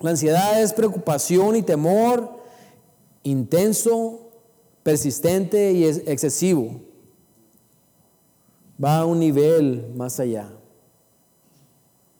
La 0.00 0.10
ansiedad 0.10 0.60
es 0.62 0.72
preocupación 0.72 1.56
y 1.56 1.62
temor 1.62 2.44
intenso, 3.24 4.30
persistente 4.82 5.72
y 5.72 5.84
excesivo. 5.84 6.80
Va 8.82 8.98
a 8.98 9.06
un 9.06 9.18
nivel 9.18 9.92
más 9.96 10.20
allá. 10.20 10.48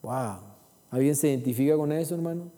Wow. 0.01 0.39
¿Alguien 0.89 1.15
se 1.15 1.29
identifica 1.29 1.75
con 1.77 1.91
eso, 1.91 2.15
hermano? 2.15 2.51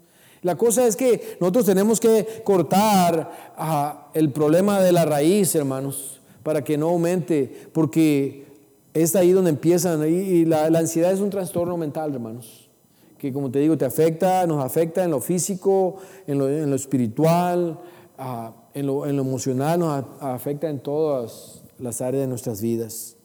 La 0.48 0.56
cosa 0.56 0.88
es 0.88 0.96
que 0.96 1.36
nosotros 1.42 1.66
tenemos 1.66 2.00
que 2.00 2.42
cortar 2.46 3.54
ah, 3.58 4.08
el 4.14 4.32
problema 4.32 4.80
de 4.80 4.94
la 4.94 5.04
raíz, 5.04 5.54
hermanos, 5.56 6.22
para 6.42 6.64
que 6.64 6.78
no 6.78 6.88
aumente, 6.88 7.68
porque 7.74 8.48
es 8.94 9.14
ahí 9.18 9.34
donde 9.34 9.50
empiezan, 9.50 10.08
y 10.08 10.46
la, 10.46 10.68
ansiedad 10.68 11.12
es 11.12 11.20
un 11.20 11.30
trastorno 11.30 11.76
mental, 11.76 12.14
hermanos, 12.14 12.70
que 13.18 13.34
como 13.34 13.52
te 13.52 13.60
digo, 13.60 13.78
te 13.78 13.84
afecta, 13.84 14.48
nos 14.48 14.64
afecta 14.64 15.04
en 15.04 15.12
lo 15.12 15.20
físico, 15.20 15.98
en 16.26 16.38
lo, 16.38 16.76
espiritual, 16.76 17.78
ah, 18.18 18.54
en, 18.74 18.88
lo, 18.88 19.06
emocional, 19.06 19.82
nos 19.82 20.06
afecta 20.22 20.70
en 20.70 20.80
todas 20.80 21.62
las 21.78 22.00
áreas 22.00 22.22
de 22.22 22.28
nuestras 22.28 22.62
vidas. 22.62 23.18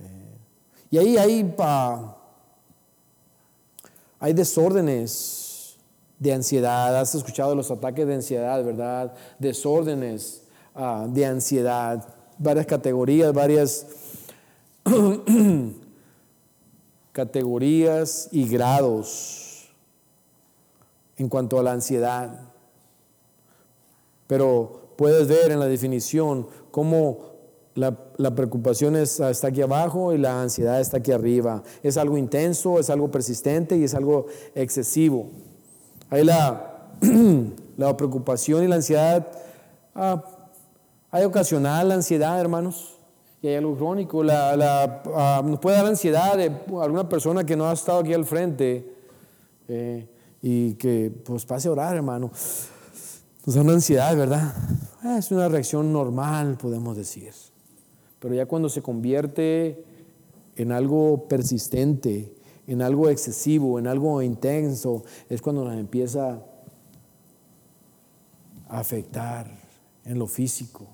Eh, 0.00 0.36
y 0.90 0.98
ahí 0.98 1.16
hay 4.18 4.32
desórdenes 4.32 5.43
de 6.18 6.32
ansiedad. 6.32 6.98
Has 6.98 7.14
escuchado 7.14 7.54
los 7.54 7.70
ataques 7.70 8.06
de 8.06 8.14
ansiedad, 8.14 8.62
¿verdad? 8.64 9.14
Desórdenes 9.38 10.42
ah, 10.74 11.06
de 11.08 11.26
ansiedad, 11.26 12.06
varias 12.38 12.66
categorías, 12.66 13.32
varias 13.32 13.86
categorías 17.12 18.28
y 18.32 18.48
grados 18.48 19.68
en 21.16 21.28
cuanto 21.28 21.58
a 21.58 21.62
la 21.62 21.72
ansiedad. 21.72 22.40
Pero 24.26 24.90
puedes 24.96 25.28
ver 25.28 25.52
en 25.52 25.60
la 25.60 25.66
definición 25.66 26.48
cómo 26.70 27.34
la, 27.74 27.96
la, 28.16 28.34
preocupación 28.34 28.94
está 28.96 29.48
aquí 29.48 29.60
abajo 29.60 30.12
y 30.12 30.18
la 30.18 30.40
ansiedad 30.42 30.80
está 30.80 30.98
aquí 30.98 31.12
arriba. 31.12 31.62
Es 31.82 31.96
algo 31.96 32.16
intenso, 32.16 32.78
es 32.78 32.88
algo 32.88 33.10
persistente 33.10 33.76
y 33.76 33.84
es 33.84 33.94
algo 33.94 34.26
excesivo. 34.54 35.28
Hay 36.14 36.22
la, 36.22 36.92
la 37.76 37.96
preocupación 37.96 38.62
y 38.62 38.68
la 38.68 38.76
ansiedad. 38.76 39.26
Ah, 39.96 40.22
hay 41.10 41.24
ocasional 41.24 41.88
la 41.88 41.96
ansiedad, 41.96 42.40
hermanos, 42.40 43.00
y 43.42 43.48
hay 43.48 43.56
algo 43.56 43.76
crónico. 43.76 44.22
La, 44.22 45.02
ah, 45.06 45.42
nos 45.44 45.58
puede 45.58 45.76
dar 45.76 45.86
ansiedad 45.86 46.36
de 46.36 46.52
alguna 46.80 47.08
persona 47.08 47.42
que 47.42 47.56
no 47.56 47.68
ha 47.68 47.72
estado 47.72 47.98
aquí 47.98 48.14
al 48.14 48.24
frente 48.24 48.94
eh, 49.66 50.06
y 50.40 50.74
que 50.74 51.10
pues 51.24 51.44
pase 51.46 51.66
a 51.66 51.72
orar, 51.72 51.96
hermano. 51.96 52.30
Nos 53.44 53.54
da 53.56 53.62
una 53.62 53.72
ansiedad, 53.72 54.16
¿verdad? 54.16 54.54
Ah, 55.02 55.16
es 55.18 55.32
una 55.32 55.48
reacción 55.48 55.92
normal, 55.92 56.56
podemos 56.58 56.96
decir. 56.96 57.32
Pero 58.20 58.36
ya 58.36 58.46
cuando 58.46 58.68
se 58.68 58.82
convierte 58.82 59.84
en 60.54 60.70
algo 60.70 61.26
persistente, 61.26 62.36
en 62.66 62.82
algo 62.82 63.08
excesivo, 63.08 63.78
en 63.78 63.86
algo 63.86 64.22
intenso, 64.22 65.02
es 65.28 65.42
cuando 65.42 65.64
nos 65.64 65.74
empieza 65.74 66.40
a 68.68 68.78
afectar 68.78 69.46
en 70.04 70.18
lo 70.18 70.26
físico, 70.26 70.86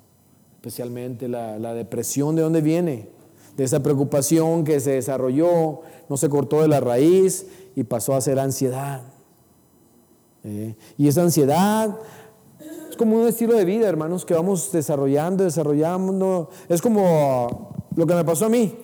especialmente 0.57 1.29
la, 1.29 1.75
depresión, 1.75 2.37
¿de 2.37 2.43
dónde 2.43 2.61
viene? 2.61 3.09
De 3.57 3.65
esa 3.65 3.83
preocupación 3.83 4.65
que 4.65 4.81
se 4.81 4.93
desarrolló, 4.93 5.83
no 6.09 6.17
se 6.17 6.29
cortó 6.29 6.63
de 6.63 6.69
la 6.69 6.81
raíz 6.81 7.47
y 7.77 7.85
pasó 7.85 8.15
a 8.15 8.21
ser 8.21 8.39
ansiedad. 8.39 9.03
¿Eh? 10.45 10.75
Y 10.97 11.09
esa 11.09 11.23
ansiedad 11.23 11.99
es 12.89 12.97
como 12.97 13.21
un 13.21 13.29
estilo 13.29 13.55
de 13.55 13.65
vida, 13.65 13.89
hermanos, 13.89 14.25
que 14.25 14.35
vamos 14.35 14.73
desarrollando, 14.73 15.45
desarrollando. 15.45 16.51
Es 16.69 16.81
como 16.81 17.75
lo 17.97 18.07
que 18.07 18.15
me 18.15 18.25
pasó 18.25 18.47
a 18.47 18.49
mí. 18.49 18.75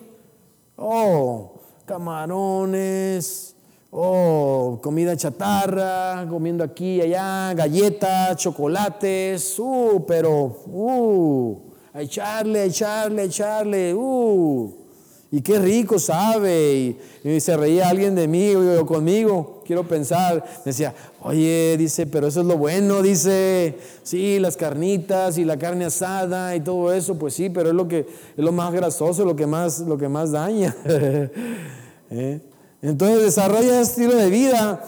Oh, 0.75 1.56
camarones, 1.87 3.55
oh, 3.91 4.77
comida 4.83 5.15
chatarra, 5.15 6.27
comiendo 6.29 6.61
aquí 6.61 6.97
y 6.97 7.01
allá, 7.01 7.53
galletas, 7.53 8.35
chocolates, 8.35 9.57
uh, 9.57 10.03
pero, 10.05 10.63
uh, 10.67 11.57
a 11.93 12.01
echarle, 12.01 12.59
a 12.59 12.65
echarle, 12.65 13.21
a 13.21 13.25
echarle, 13.25 13.93
uh. 13.95 14.75
Y 15.31 15.41
qué 15.41 15.59
rico 15.59 15.97
sabe. 15.97 16.97
Y, 17.23 17.39
se 17.39 17.55
reía 17.55 17.89
alguien 17.89 18.15
de 18.15 18.27
mí 18.27 18.53
o 18.53 18.85
conmigo, 18.85 19.56
quiero 19.67 19.83
pensar. 19.83 20.43
Decía, 20.65 20.95
oye, 21.21 21.75
dice, 21.77 22.07
pero 22.07 22.27
eso 22.27 22.39
es 22.39 22.47
lo 22.47 22.57
bueno, 22.57 23.01
dice. 23.01 23.77
Sí, 24.01 24.39
las 24.39 24.57
carnitas 24.57 25.37
y 25.37 25.45
la 25.45 25.57
carne 25.57 25.85
asada 25.85 26.55
y 26.55 26.61
todo 26.61 26.93
eso, 26.93 27.19
pues 27.19 27.33
sí, 27.33 27.49
pero 27.49 27.69
es 27.69 27.75
lo 27.75 27.87
que 27.87 27.99
es 27.99 28.07
lo 28.43 28.51
más 28.51 28.73
grasoso, 28.73 29.25
lo 29.25 29.35
que 29.35 29.45
más, 29.45 29.79
lo 29.81 29.97
que 29.97 30.09
más 30.09 30.31
daña. 30.31 30.75
¿Eh? 32.09 32.39
Entonces 32.81 33.21
desarrolla 33.21 33.81
ese 33.81 33.91
estilo 33.91 34.15
de 34.15 34.29
vida. 34.29 34.83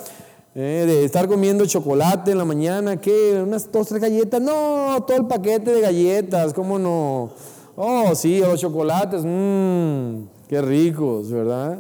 ¿eh? 0.56 0.86
de 0.88 1.06
estar 1.06 1.28
comiendo 1.28 1.66
chocolate 1.66 2.32
en 2.32 2.38
la 2.38 2.46
mañana, 2.46 2.98
¿qué? 2.98 3.42
Unas 3.42 3.72
dos, 3.72 3.88
tres 3.88 4.02
galletas. 4.02 4.42
No, 4.42 5.04
todo 5.06 5.18
el 5.18 5.26
paquete 5.26 5.72
de 5.72 5.82
galletas, 5.82 6.54
¿cómo 6.54 6.80
no? 6.80 7.32
Oh, 7.76 8.14
sí, 8.14 8.40
los 8.40 8.60
chocolates, 8.60 9.22
mmm, 9.24 10.26
qué 10.50 10.62
ricos, 10.62 11.32
¿verdad? 11.32 11.80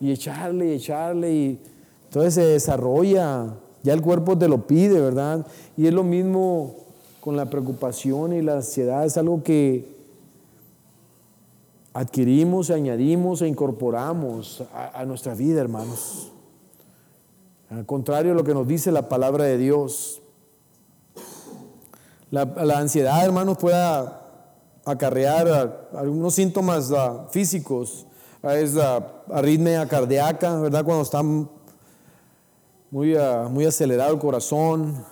Y 0.00 0.10
echarle, 0.10 0.66
y 0.66 0.72
echarle, 0.72 1.32
y 1.32 1.58
entonces 2.10 2.34
se 2.34 2.42
desarrolla, 2.42 3.54
ya 3.84 3.92
el 3.92 4.02
cuerpo 4.02 4.36
te 4.36 4.48
lo 4.48 4.66
pide, 4.66 5.00
¿verdad? 5.00 5.46
Y 5.76 5.86
es 5.86 5.92
lo 5.92 6.02
mismo 6.02 6.74
con 7.20 7.36
la 7.36 7.46
preocupación 7.46 8.32
y 8.32 8.42
la 8.42 8.54
ansiedad, 8.54 9.06
es 9.06 9.16
algo 9.16 9.44
que 9.44 9.94
adquirimos, 11.92 12.70
añadimos 12.70 13.42
e 13.42 13.46
incorporamos 13.46 14.64
a, 14.74 15.04
nuestra 15.04 15.34
vida, 15.34 15.60
hermanos. 15.60 16.32
Al 17.70 17.86
contrario 17.86 18.32
a 18.32 18.34
lo 18.34 18.42
que 18.42 18.54
nos 18.54 18.66
dice 18.66 18.90
la 18.90 19.08
palabra 19.08 19.44
de 19.44 19.56
Dios. 19.56 20.20
La, 22.32 22.42
ansiedad, 22.76 23.24
hermanos, 23.24 23.56
pueda 23.56 24.26
acarrear 24.84 25.88
algunos 25.94 26.34
síntomas 26.34 26.92
físicos. 27.30 28.08
Es 28.42 28.74
la 28.74 29.22
arritmia 29.30 29.86
cardíaca, 29.86 30.58
¿verdad? 30.58 30.84
Cuando 30.84 31.04
está 31.04 31.22
muy, 32.90 33.16
ah, 33.16 33.48
muy 33.50 33.64
acelerado 33.64 34.12
el 34.12 34.18
corazón, 34.18 35.04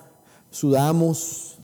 sudamos, 0.51 1.59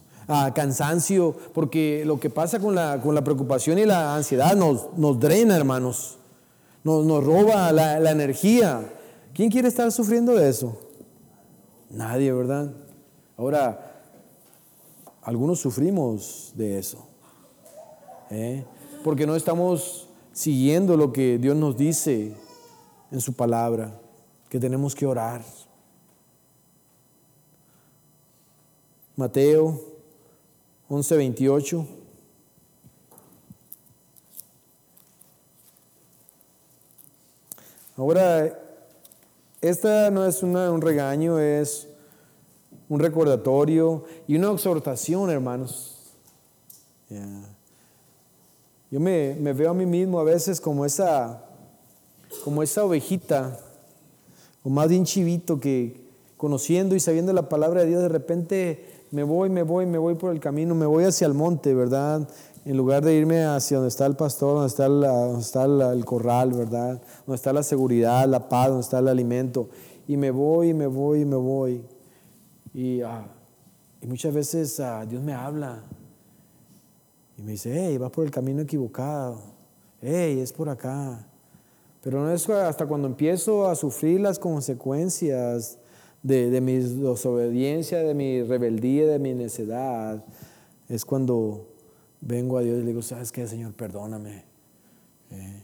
cansancio, 0.54 1.36
porque 1.52 2.02
lo 2.06 2.18
que 2.18 2.30
pasa 2.30 2.58
con 2.58 2.74
la, 2.74 3.00
con 3.02 3.14
la 3.14 3.22
preocupación 3.22 3.78
y 3.78 3.84
la 3.84 4.16
ansiedad 4.16 4.56
nos, 4.56 4.96
nos 4.96 5.20
drena, 5.20 5.56
hermanos, 5.56 6.18
nos, 6.82 7.04
nos 7.04 7.22
roba 7.22 7.70
la, 7.72 8.00
la 8.00 8.10
energía. 8.10 8.90
¿Quién 9.34 9.50
quiere 9.50 9.68
estar 9.68 9.90
sufriendo 9.92 10.34
de 10.34 10.48
eso? 10.48 10.78
Nadie, 11.90 12.32
¿verdad? 12.32 12.72
Ahora, 13.36 14.00
algunos 15.22 15.60
sufrimos 15.60 16.52
de 16.56 16.78
eso. 16.78 17.06
¿eh? 18.30 18.64
porque 19.02 19.26
no 19.26 19.36
estamos 19.36 20.08
siguiendo 20.32 20.96
lo 20.96 21.12
que 21.12 21.38
Dios 21.38 21.56
nos 21.56 21.76
dice 21.76 22.34
en 23.10 23.20
su 23.20 23.34
palabra, 23.34 24.00
que 24.48 24.58
tenemos 24.58 24.94
que 24.94 25.06
orar. 25.06 25.42
Mateo 29.16 29.80
11:28. 30.88 31.86
Ahora, 37.96 38.58
esta 39.60 40.10
no 40.10 40.26
es 40.26 40.42
un 40.42 40.80
regaño, 40.80 41.38
es 41.38 41.86
un 42.88 42.98
recordatorio 42.98 44.04
y 44.26 44.34
una 44.34 44.50
exhortación, 44.50 45.30
hermanos. 45.30 45.96
Yo 48.90 48.98
me, 48.98 49.36
me, 49.38 49.52
veo 49.52 49.70
a 49.70 49.74
mí 49.74 49.86
mismo 49.86 50.18
a 50.18 50.24
veces 50.24 50.60
como 50.60 50.84
esa, 50.84 51.44
como 52.42 52.64
esa 52.64 52.84
ovejita, 52.84 53.60
o 54.64 54.70
más 54.70 54.88
bien 54.88 55.04
chivito 55.04 55.60
que 55.60 56.04
conociendo 56.36 56.96
y 56.96 57.00
sabiendo 57.00 57.32
la 57.32 57.48
palabra 57.48 57.82
de 57.82 57.86
Dios, 57.88 58.02
de 58.02 58.08
repente 58.08 58.93
me 59.14 59.22
voy, 59.22 59.48
me 59.48 59.62
voy, 59.62 59.86
me 59.86 59.96
voy 59.96 60.16
por 60.16 60.32
el 60.32 60.40
camino, 60.40 60.74
me 60.74 60.86
voy 60.86 61.04
hacia 61.04 61.28
el 61.28 61.34
monte, 61.34 61.72
¿verdad? 61.72 62.28
En 62.64 62.76
lugar 62.76 63.04
de 63.04 63.14
irme 63.14 63.44
hacia 63.44 63.76
donde 63.76 63.88
está 63.88 64.06
el 64.06 64.16
pastor, 64.16 64.54
donde 64.54 65.40
está, 65.40 65.64
el 65.92 66.04
corral, 66.04 66.52
¿verdad? 66.52 67.00
Donde 67.24 67.36
está 67.36 67.52
la 67.52 67.62
seguridad, 67.62 68.26
la 68.26 68.48
paz, 68.48 68.68
donde 68.68 68.80
está 68.80 68.98
el 68.98 69.06
alimento. 69.06 69.68
Y 70.08 70.16
me 70.16 70.32
voy, 70.32 70.74
me 70.74 70.88
voy, 70.88 71.24
me 71.24 71.36
voy. 71.36 71.84
Y, 72.72 73.02
ah, 73.02 73.24
muchas 74.02 74.34
veces 74.34 74.80
ah, 74.80 75.06
Dios 75.06 75.22
me 75.22 75.32
habla 75.32 75.78
y 77.38 77.42
me 77.42 77.52
dice, 77.52 77.72
hey, 77.72 77.96
vas 77.96 78.10
por 78.10 78.24
el 78.24 78.32
camino 78.32 78.62
equivocado. 78.62 79.38
Hey, 80.00 80.40
es 80.40 80.52
por 80.52 80.68
acá. 80.68 81.24
Pero 82.02 82.20
no 82.20 82.32
es 82.32 82.48
hasta 82.50 82.84
cuando 82.84 83.06
empiezo 83.06 83.68
a 83.68 83.76
sufrir 83.76 84.20
las 84.20 84.40
consecuencias 84.40 85.78
de, 86.24 86.50
de 86.50 86.60
mi 86.60 86.78
desobediencia, 86.78 87.98
de 88.02 88.14
mi 88.14 88.42
rebeldía, 88.42 89.06
de 89.06 89.18
mi 89.20 89.34
necedad, 89.34 90.24
es 90.88 91.04
cuando 91.04 91.68
vengo 92.20 92.58
a 92.58 92.62
Dios 92.62 92.78
y 92.78 92.80
le 92.80 92.86
digo, 92.86 93.02
¿sabes 93.02 93.30
qué, 93.30 93.46
Señor? 93.46 93.74
Perdóname. 93.74 94.44
Eh. 95.30 95.62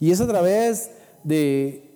Y 0.00 0.10
es 0.10 0.20
a 0.20 0.26
través 0.26 0.90
de 1.22 1.88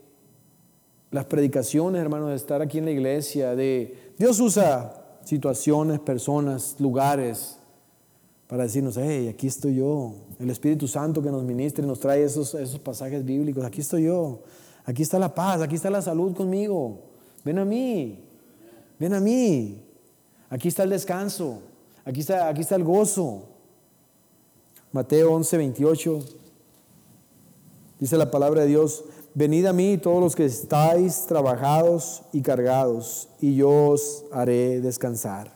las 1.10 1.24
predicaciones, 1.24 2.00
hermanos, 2.00 2.30
de 2.30 2.36
estar 2.36 2.62
aquí 2.62 2.78
en 2.78 2.84
la 2.84 2.92
iglesia, 2.92 3.56
de 3.56 4.12
Dios 4.16 4.38
usa 4.40 5.18
situaciones, 5.24 5.98
personas, 5.98 6.76
lugares 6.78 7.58
para 8.46 8.62
decirnos, 8.62 8.96
hey, 8.96 9.28
aquí 9.28 9.48
estoy 9.48 9.76
yo. 9.76 10.14
El 10.38 10.48
Espíritu 10.50 10.86
Santo 10.86 11.20
que 11.20 11.30
nos 11.30 11.42
ministra 11.42 11.84
y 11.84 11.88
nos 11.88 11.98
trae 11.98 12.22
esos, 12.22 12.54
esos 12.54 12.78
pasajes 12.78 13.24
bíblicos, 13.24 13.64
aquí 13.64 13.80
estoy 13.80 14.04
yo. 14.04 14.42
Aquí 14.84 15.02
está 15.02 15.18
la 15.18 15.34
paz, 15.34 15.60
aquí 15.60 15.74
está 15.74 15.90
la 15.90 16.00
salud 16.00 16.34
conmigo. 16.34 17.07
Ven 17.48 17.58
a 17.58 17.64
mí, 17.64 18.22
ven 18.98 19.14
a 19.14 19.20
mí. 19.20 19.82
Aquí 20.50 20.68
está 20.68 20.82
el 20.82 20.90
descanso. 20.90 21.62
Aquí 22.04 22.20
está, 22.20 22.46
aquí 22.46 22.60
está 22.60 22.76
el 22.76 22.84
gozo. 22.84 23.44
Mateo 24.92 25.32
11, 25.32 25.56
28. 25.56 26.18
Dice 28.00 28.18
la 28.18 28.30
palabra 28.30 28.60
de 28.60 28.66
Dios, 28.66 29.02
venid 29.32 29.64
a 29.64 29.72
mí 29.72 29.96
todos 29.96 30.20
los 30.20 30.36
que 30.36 30.44
estáis 30.44 31.24
trabajados 31.24 32.20
y 32.34 32.42
cargados, 32.42 33.30
y 33.40 33.56
yo 33.56 33.92
os 33.92 34.26
haré 34.30 34.82
descansar. 34.82 35.50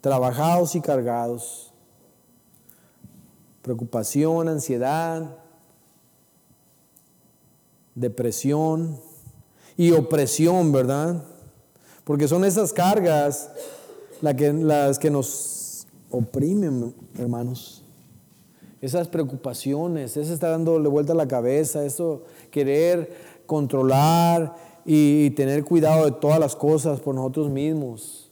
Trabajados 0.00 0.76
y 0.76 0.80
cargados. 0.80 1.74
Preocupación, 3.60 4.48
ansiedad, 4.48 5.36
depresión 7.94 8.98
y 9.76 9.92
opresión, 9.92 10.72
¿verdad? 10.72 11.22
Porque 12.04 12.28
son 12.28 12.44
esas 12.44 12.72
cargas 12.72 13.50
las 14.20 14.98
que 14.98 15.10
nos 15.10 15.86
oprimen, 16.10 16.94
hermanos. 17.18 17.82
Esas 18.80 19.08
preocupaciones, 19.08 20.16
ese 20.16 20.32
está 20.32 20.50
dándole 20.50 20.88
vuelta 20.88 21.12
a 21.12 21.16
la 21.16 21.26
cabeza, 21.26 21.84
eso 21.84 22.22
querer 22.50 23.16
controlar 23.46 24.54
y 24.84 25.30
tener 25.30 25.64
cuidado 25.64 26.04
de 26.04 26.12
todas 26.12 26.38
las 26.38 26.54
cosas 26.54 27.00
por 27.00 27.14
nosotros 27.14 27.50
mismos. 27.50 28.30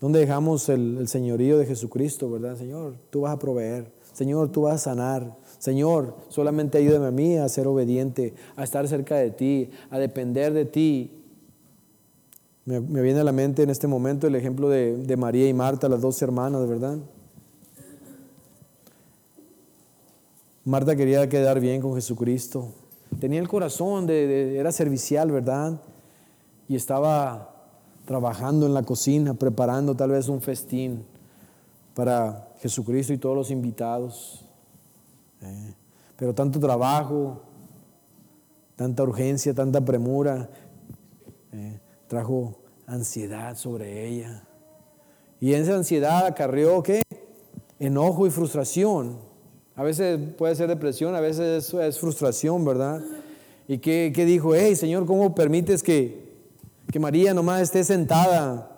¿Dónde 0.00 0.20
dejamos 0.20 0.68
el, 0.68 0.98
el 0.98 1.08
señorío 1.08 1.58
de 1.58 1.66
Jesucristo, 1.66 2.30
verdad? 2.30 2.56
Señor, 2.56 2.94
tú 3.10 3.22
vas 3.22 3.34
a 3.34 3.38
proveer. 3.38 3.90
Señor, 4.12 4.50
tú 4.50 4.62
vas 4.62 4.74
a 4.74 4.78
sanar. 4.78 5.36
Señor, 5.58 6.16
solamente 6.28 6.78
ayúdame 6.78 7.06
a 7.06 7.10
mí 7.10 7.36
a 7.36 7.48
ser 7.48 7.66
obediente, 7.66 8.34
a 8.56 8.64
estar 8.64 8.86
cerca 8.88 9.16
de 9.16 9.30
ti, 9.30 9.70
a 9.90 9.98
depender 9.98 10.52
de 10.52 10.64
ti, 10.64 11.18
me, 12.68 13.00
viene 13.00 13.20
a 13.20 13.24
la 13.24 13.32
mente 13.32 13.62
en 13.62 13.70
este 13.70 13.86
momento 13.86 14.26
el 14.26 14.34
ejemplo 14.34 14.68
de, 14.68 15.16
María 15.16 15.48
y 15.48 15.54
Marta, 15.54 15.88
las 15.88 16.02
dos 16.02 16.20
hermanas, 16.20 16.68
¿verdad? 16.68 16.98
Marta 20.66 20.94
quería 20.94 21.26
quedar 21.30 21.60
bien 21.60 21.80
con 21.80 21.94
Jesucristo. 21.94 22.68
Tenía 23.20 23.40
el 23.40 23.48
corazón, 23.48 24.10
era 24.10 24.70
servicial, 24.70 25.30
¿verdad? 25.30 25.80
Y 26.68 26.76
estaba 26.76 27.54
trabajando 28.04 28.66
en 28.66 28.74
la 28.74 28.82
cocina, 28.82 29.32
preparando 29.32 29.94
tal 29.94 30.10
vez 30.10 30.28
un 30.28 30.42
festín 30.42 31.06
para 31.94 32.48
Jesucristo 32.60 33.14
y 33.14 33.18
todos 33.18 33.34
los 33.34 33.50
invitados. 33.50 34.44
Pero 36.16 36.34
tanto 36.34 36.58
trabajo, 36.58 37.40
tanta 38.76 39.02
urgencia, 39.02 39.54
tanta 39.54 39.84
premura. 39.84 40.48
Trajo 42.08 42.56
ansiedad 42.86 43.56
sobre 43.56 44.08
ella. 44.08 44.42
Y 45.40 45.52
esa 45.52 45.76
ansiedad 45.76 46.26
acarreó 46.26 46.82
qué? 46.82 47.02
Enojo 47.78 48.26
y 48.26 48.30
frustración. 48.30 49.18
A 49.76 49.84
veces 49.84 50.18
puede 50.36 50.56
ser 50.56 50.68
depresión, 50.68 51.14
a 51.14 51.20
veces 51.20 51.72
es, 51.72 51.98
frustración, 51.98 52.64
¿verdad? 52.64 53.00
¿Y 53.68 53.78
qué, 53.78 54.10
dijo? 54.10 54.54
Hey, 54.54 54.74
Señor, 54.74 55.06
¿cómo 55.06 55.34
permites 55.34 55.82
que, 55.82 56.34
que 56.90 56.98
María 56.98 57.32
nomás 57.32 57.62
esté 57.62 57.84
sentada 57.84 58.68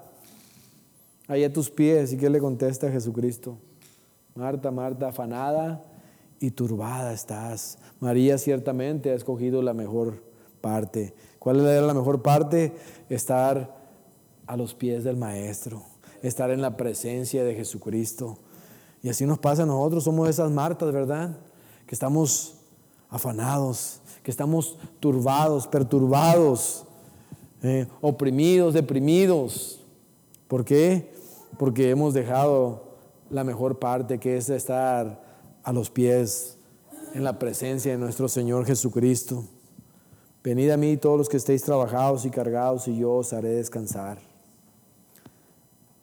ahí 1.26 1.44
a 1.44 1.52
tus 1.52 1.70
pies? 1.70 2.12
¿Y 2.12 2.18
qué 2.18 2.28
le 2.28 2.40
contesta 2.40 2.88
a 2.88 2.90
Jesucristo? 2.90 3.56
Marta, 4.34 4.70
Marta, 4.70 5.08
afanada 5.08 5.82
y 6.40 6.50
turbada 6.50 7.12
estás. 7.12 7.78
María 8.00 8.38
ciertamente 8.38 9.10
ha 9.10 9.14
escogido 9.14 9.62
la 9.62 9.74
mejor 9.74 10.24
parte. 10.62 11.14
¿Cuál 11.38 11.60
era 11.60 11.82
la 11.82 11.94
mejor 11.94 12.22
parte? 12.22 12.72
Estar 13.10 13.76
a 14.46 14.56
los 14.56 14.74
pies 14.74 15.04
del 15.04 15.16
Maestro, 15.16 15.82
estar 16.22 16.50
en 16.50 16.62
la 16.62 16.76
presencia 16.76 17.44
de 17.44 17.54
Jesucristo. 17.54 18.38
Y 19.02 19.10
así 19.10 19.26
nos 19.26 19.38
pasa 19.38 19.62
a 19.62 19.66
nosotros, 19.66 20.04
somos 20.04 20.28
esas 20.28 20.50
Martas, 20.50 20.92
¿verdad? 20.92 21.38
Que 21.86 21.94
estamos 21.94 22.54
afanados, 23.10 24.00
que 24.22 24.30
estamos 24.30 24.78
turbados, 24.98 25.66
perturbados, 25.66 26.84
eh, 27.62 27.86
oprimidos, 28.00 28.74
deprimidos. 28.74 29.80
¿Por 30.48 30.64
qué? 30.64 31.12
Porque 31.58 31.90
hemos 31.90 32.14
dejado 32.14 32.96
la 33.28 33.44
mejor 33.44 33.78
parte, 33.78 34.18
que 34.18 34.36
es 34.36 34.48
estar 34.48 35.29
a 35.70 35.72
los 35.72 35.88
pies 35.88 36.56
en 37.14 37.22
la 37.22 37.38
presencia 37.38 37.92
de 37.92 37.98
nuestro 37.98 38.28
Señor 38.28 38.66
Jesucristo. 38.66 39.44
Venid 40.42 40.70
a 40.70 40.76
mí 40.76 40.96
todos 40.96 41.16
los 41.16 41.28
que 41.28 41.36
estéis 41.36 41.62
trabajados 41.62 42.24
y 42.24 42.30
cargados 42.30 42.88
y 42.88 42.98
yo 42.98 43.12
os 43.12 43.32
haré 43.32 43.50
descansar. 43.50 44.18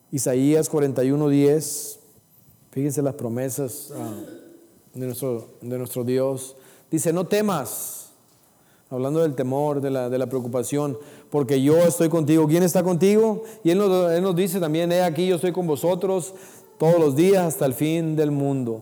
Isaías 0.10 0.72
41:10, 0.72 1.98
fíjense 2.72 3.02
las 3.02 3.16
promesas 3.16 3.92
ah, 3.94 4.14
de, 4.94 5.06
nuestro, 5.06 5.50
de 5.60 5.78
nuestro 5.78 6.06
Dios. 6.06 6.56
Dice, 6.90 7.12
no 7.12 7.28
temas, 7.28 8.12
hablando 8.90 9.20
del 9.20 9.36
temor, 9.36 9.82
de 9.82 9.92
la, 9.92 10.10
de 10.10 10.18
la 10.18 10.28
preocupación, 10.28 10.98
porque 11.30 11.62
yo 11.62 11.76
estoy 11.80 12.08
contigo. 12.08 12.48
¿Quién 12.48 12.64
está 12.64 12.84
contigo? 12.84 13.44
Y 13.66 13.72
él 13.72 13.80
nos, 13.80 14.14
él 14.14 14.24
nos 14.24 14.34
dice 14.34 14.62
también, 14.62 14.94
he 14.94 15.02
aquí, 15.02 15.28
yo 15.28 15.36
estoy 15.36 15.52
con 15.52 15.68
vosotros 15.68 16.36
todos 16.78 16.98
los 17.02 17.18
días 17.18 17.46
hasta 17.46 17.66
el 17.66 17.74
fin 17.74 18.16
del 18.16 18.32
mundo 18.32 18.82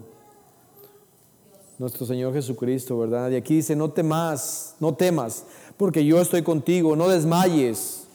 nuestro 1.77 2.05
Señor 2.05 2.33
Jesucristo, 2.33 2.97
¿verdad? 2.97 3.31
Y 3.31 3.35
aquí 3.35 3.55
dice, 3.55 3.75
no 3.75 3.91
temas, 3.91 4.75
no 4.79 4.93
temas, 4.95 5.43
porque 5.77 6.05
yo 6.05 6.21
estoy 6.21 6.41
contigo, 6.41 6.95
no 6.95 7.09
desmayes, 7.09 8.07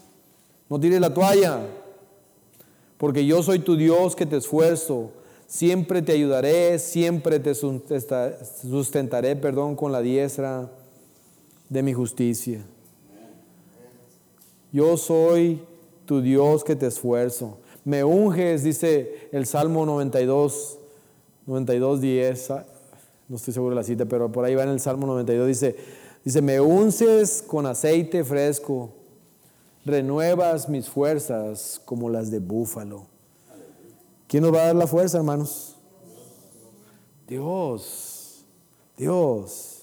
no 0.68 0.80
tires 0.80 1.00
la 1.00 1.12
toalla, 1.12 1.60
porque 2.96 3.26
yo 3.26 3.42
soy 3.42 3.58
tu 3.58 3.76
Dios 3.76 4.16
que 4.16 4.26
te 4.26 4.36
esfuerzo, 4.36 5.10
siempre 5.46 6.00
te 6.02 6.12
ayudaré, 6.12 6.78
siempre 6.78 7.40
te 7.40 7.54
sustentaré, 7.54 9.36
perdón, 9.36 9.76
con 9.76 9.92
la 9.92 10.00
diestra 10.00 10.70
de 11.68 11.82
mi 11.82 11.92
justicia. 11.92 12.64
Yo 14.72 14.96
soy 14.96 15.62
tu 16.06 16.20
Dios 16.20 16.62
que 16.62 16.76
te 16.76 16.86
esfuerzo. 16.86 17.58
Me 17.84 18.04
unges, 18.04 18.62
dice 18.62 19.28
el 19.32 19.46
Salmo 19.46 19.84
92, 19.84 20.78
92, 21.46 22.00
10 22.00 22.50
no 23.30 23.36
estoy 23.36 23.54
seguro 23.54 23.70
de 23.70 23.80
la 23.80 23.84
cita, 23.84 24.06
pero 24.06 24.30
por 24.30 24.44
ahí 24.44 24.56
va 24.56 24.64
en 24.64 24.70
el 24.70 24.80
Salmo 24.80 25.06
92, 25.06 25.46
dice, 25.46 25.76
dice, 26.24 26.42
me 26.42 26.60
unces 26.60 27.44
con 27.46 27.64
aceite 27.64 28.24
fresco, 28.24 28.90
renuevas 29.84 30.68
mis 30.68 30.88
fuerzas 30.88 31.80
como 31.84 32.10
las 32.10 32.32
de 32.32 32.40
búfalo. 32.40 33.06
¿Quién 34.26 34.42
nos 34.42 34.52
va 34.52 34.62
a 34.62 34.66
dar 34.66 34.74
la 34.74 34.88
fuerza, 34.88 35.18
hermanos? 35.18 35.76
Dios, 37.28 38.44
Dios. 38.96 39.82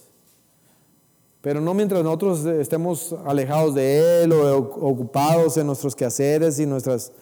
Pero 1.39 1.61
no 1.61 1.73
mientras 1.73 2.03
nosotros 2.03 2.45
estemos 2.45 3.15
alejados 3.25 3.73
de 3.75 4.23
Él 4.23 4.33
o 4.33 4.57
ocupados 4.57 5.55
en 5.55 5.67
nuestros 5.67 5.95
quehaceres 5.95 6.59
y 6.59 6.65
nuestras, 6.65 7.13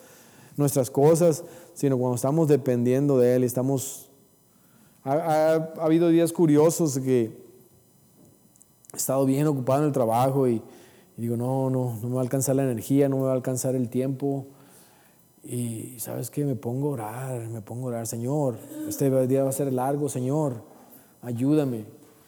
nuestras 0.58 0.90
cosas, 0.90 1.44
sino 1.76 2.00
cuando 2.00 2.16
estamos 2.16 2.48
dependiendo 2.48 3.20
de 3.20 3.36
Él 3.36 3.44
y 3.44 3.46
estamos... 3.46 4.05
Ha, 5.08 5.54
habido 5.80 6.10
días 6.10 6.34
curiosos 6.34 6.98
que 6.98 7.32
he 8.92 8.98
estado 8.98 9.24
bien 9.28 9.46
ocupado 9.46 9.82
en 9.82 9.88
el 9.88 9.94
trabajo 9.94 10.48
y, 10.48 10.64
digo, 11.16 11.38
no, 11.38 11.70
no, 11.70 12.00
no 12.02 12.10
me 12.10 12.16
va 12.16 12.22
a 12.22 12.24
alcanzar 12.24 12.56
la 12.56 12.64
energía, 12.64 13.08
no 13.08 13.18
me 13.18 13.24
va 13.24 13.30
a 13.30 13.36
alcanzar 13.36 13.76
el 13.76 13.88
tiempo. 13.90 14.48
Y 15.44 16.00
sabes 16.00 16.32
qué, 16.32 16.44
me 16.44 16.56
pongo 16.56 16.90
a 16.90 16.92
orar, 16.94 17.48
me 17.50 17.62
pongo 17.62 17.86
a 17.86 17.90
orar, 17.90 18.08
Señor, 18.08 18.58
este 18.90 19.28
día 19.28 19.44
va 19.44 19.50
a 19.50 19.54
ser 19.54 19.72
largo, 19.72 20.10
Señor, 20.10 20.64
ayúdame, 21.22 21.86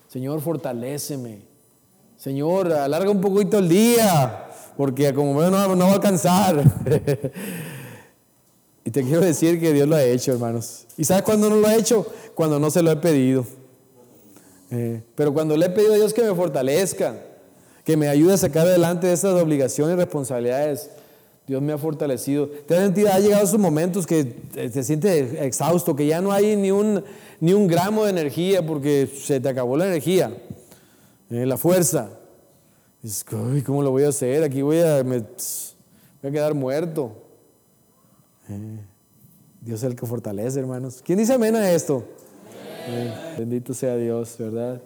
Señor, 0.08 0.40
fortaléceme, 0.42 1.42
Señor, 2.16 2.72
alarga 2.72 3.10
un 3.10 3.22
poquito 3.22 3.58
el 3.58 3.70
día, 3.70 4.50
porque 4.78 5.12
como 5.16 5.34
veo 5.34 5.50
no, 5.50 5.76
no 5.76 5.86
va 5.86 5.92
a 5.92 5.96
alcanzar. 5.96 6.64
y 8.86 8.92
te 8.92 9.02
quiero 9.02 9.22
decir 9.22 9.60
que 9.60 9.74
Dios 9.74 9.88
lo 9.88 9.96
ha 9.96 10.04
hecho, 10.04 10.32
hermanos. 10.32 10.86
¿Y 10.96 11.04
sabes 11.04 11.24
cuándo 11.24 11.50
no 11.50 11.56
lo 11.56 11.68
ha 11.68 11.76
hecho? 11.76 12.06
Cuando 12.38 12.60
no 12.60 12.70
se 12.70 12.84
lo 12.84 12.92
he 12.92 12.96
pedido. 12.98 13.44
Eh, 14.70 15.02
pero 15.16 15.34
cuando 15.34 15.58
le 15.58 15.66
he 15.66 15.70
pedido 15.72 15.94
a 15.94 15.96
Dios 15.96 16.14
que 16.14 16.22
me 16.22 16.36
fortalezca, 16.36 17.16
que 17.84 17.98
me 17.98 18.08
ayude 18.08 18.34
a 18.34 18.38
sacar 18.38 18.68
adelante 18.68 19.12
esas 19.12 19.42
obligaciones 19.42 19.96
y 19.96 19.98
responsabilidades, 19.98 20.92
Dios 21.48 21.64
me 21.64 21.74
ha 21.74 21.80
fortalecido. 21.80 22.48
Te 22.48 22.76
has 22.76 22.84
sentido, 22.84 23.10
ha 23.12 23.18
llegado 23.18 23.44
esos 23.44 23.60
momentos 23.60 24.06
que 24.06 24.24
te, 24.24 24.84
sientes 24.84 25.34
exhausto, 25.42 25.96
que 25.96 26.06
ya 26.06 26.22
no 26.22 26.32
hay 26.32 26.56
ni 26.56 26.70
un, 26.70 27.04
ni 27.40 27.54
un 27.54 27.66
gramo 27.66 28.04
de 28.04 28.12
energía 28.12 28.64
porque 28.64 29.08
se 29.08 29.40
te 29.40 29.50
acabó 29.50 29.76
la 29.76 29.88
energía, 29.88 30.32
eh, 31.32 31.44
la 31.44 31.58
fuerza. 31.58 32.12
¿cómo 33.66 33.82
lo 33.82 33.90
voy 33.90 34.04
a 34.04 34.10
hacer? 34.10 34.44
Aquí 34.44 34.62
voy 34.62 34.82
a, 34.82 35.04
me, 35.04 35.22
voy 35.22 35.26
a 36.22 36.32
quedar 36.32 36.54
muerto. 36.54 37.14
Eh, 38.48 38.80
Dios 39.62 39.80
es 39.80 39.90
el 39.90 39.96
que 39.96 40.06
fortalece, 40.06 40.60
hermanos. 40.60 41.02
¿Quién 41.04 41.18
dice 41.18 41.34
amén 41.34 41.56
a 41.56 41.72
esto? 41.72 42.04
Bendito 43.38 43.74
sea 43.74 43.96
Dios, 43.96 44.36
¿verdad? 44.40 44.82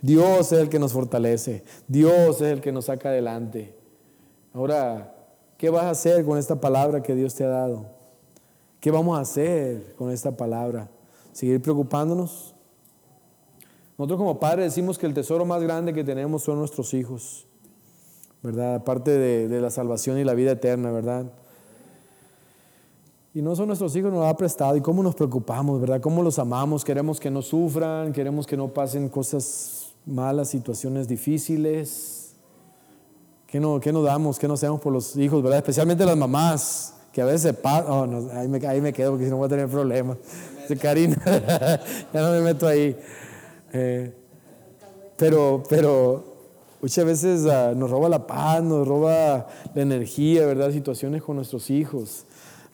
Dios 0.00 0.52
es 0.52 0.58
el 0.58 0.68
que 0.68 0.78
nos 0.78 0.92
fortalece. 0.92 1.64
Dios 1.88 2.36
es 2.36 2.52
el 2.52 2.60
que 2.60 2.72
nos 2.72 2.86
saca 2.86 3.10
adelante. 3.10 3.74
Ahora, 4.52 5.14
¿Qué 5.60 5.68
vas 5.68 5.84
a 5.84 5.90
hacer 5.90 6.24
con 6.24 6.38
esta 6.38 6.58
palabra 6.58 7.02
que 7.02 7.14
Dios 7.14 7.34
te 7.34 7.44
ha 7.44 7.48
dado? 7.48 7.84
¿Qué 8.80 8.90
vamos 8.90 9.18
a 9.18 9.20
hacer 9.20 9.94
con 9.94 10.10
esta 10.10 10.34
palabra? 10.34 10.88
¿Seguir 11.32 11.60
preocupándonos? 11.60 12.54
Nosotros 13.98 14.16
como 14.16 14.40
padres 14.40 14.64
decimos 14.64 14.96
que 14.96 15.04
el 15.04 15.12
tesoro 15.12 15.44
más 15.44 15.62
grande 15.62 15.92
que 15.92 16.02
tenemos 16.02 16.44
son 16.44 16.58
nuestros 16.58 16.94
hijos, 16.94 17.46
¿verdad? 18.42 18.76
Aparte 18.76 19.10
de, 19.10 19.60
la 19.60 19.68
salvación 19.68 20.16
y 20.16 20.24
la 20.24 20.32
vida 20.32 20.52
eterna, 20.52 20.92
¿verdad? 20.92 21.30
Y 23.32 23.42
no 23.42 23.54
son 23.54 23.68
nuestros 23.68 23.94
hijos, 23.94 24.12
nos 24.12 24.26
ha 24.26 24.36
prestado. 24.36 24.76
¿Y 24.76 24.80
cómo 24.80 25.02
nos 25.04 25.14
preocupamos, 25.14 25.80
verdad? 25.80 26.00
¿Cómo 26.00 26.22
los 26.22 26.38
amamos? 26.40 26.84
Queremos 26.84 27.20
que 27.20 27.30
no 27.30 27.42
sufran, 27.42 28.12
queremos 28.12 28.44
que 28.44 28.56
no 28.56 28.68
pasen 28.68 29.08
cosas 29.08 29.92
malas, 30.04 30.48
situaciones 30.48 31.06
difíciles. 31.06 32.34
¿Qué 33.46 33.60
no, 33.60 33.78
qué 33.78 33.92
nos 33.92 34.04
damos? 34.04 34.38
¿Qué 34.38 34.48
no 34.48 34.54
hacemos 34.54 34.80
por 34.80 34.92
los 34.92 35.16
hijos, 35.16 35.42
verdad? 35.42 35.58
Especialmente 35.58 36.04
las 36.04 36.16
mamás, 36.16 36.94
que 37.12 37.22
a 37.22 37.24
veces 37.24 37.54
pasan. 37.54 37.90
Oh, 37.90 38.06
no, 38.06 38.32
ahí, 38.32 38.48
me, 38.48 38.58
me 38.80 38.92
quedo 38.92 39.12
porque 39.12 39.26
si 39.26 39.30
no 39.30 39.36
voy 39.36 39.46
a 39.46 39.48
tener 39.48 39.68
problemas. 39.68 40.18
Dice 40.62 40.76
Karina, 40.76 41.16
ya 42.12 42.20
no 42.20 42.32
me 42.32 42.40
meto 42.40 42.66
ahí. 42.66 42.96
Eh, 43.72 44.12
pero, 45.16 45.62
pero 45.68 46.24
muchas 46.82 47.04
veces 47.04 47.42
uh, 47.42 47.76
nos 47.76 47.90
roba 47.90 48.08
la 48.08 48.26
paz, 48.26 48.60
nos 48.60 48.88
roba 48.88 49.46
la 49.72 49.82
energía, 49.82 50.46
¿verdad? 50.46 50.72
Situaciones 50.72 51.22
con 51.22 51.36
nuestros 51.36 51.70
hijos. 51.70 52.26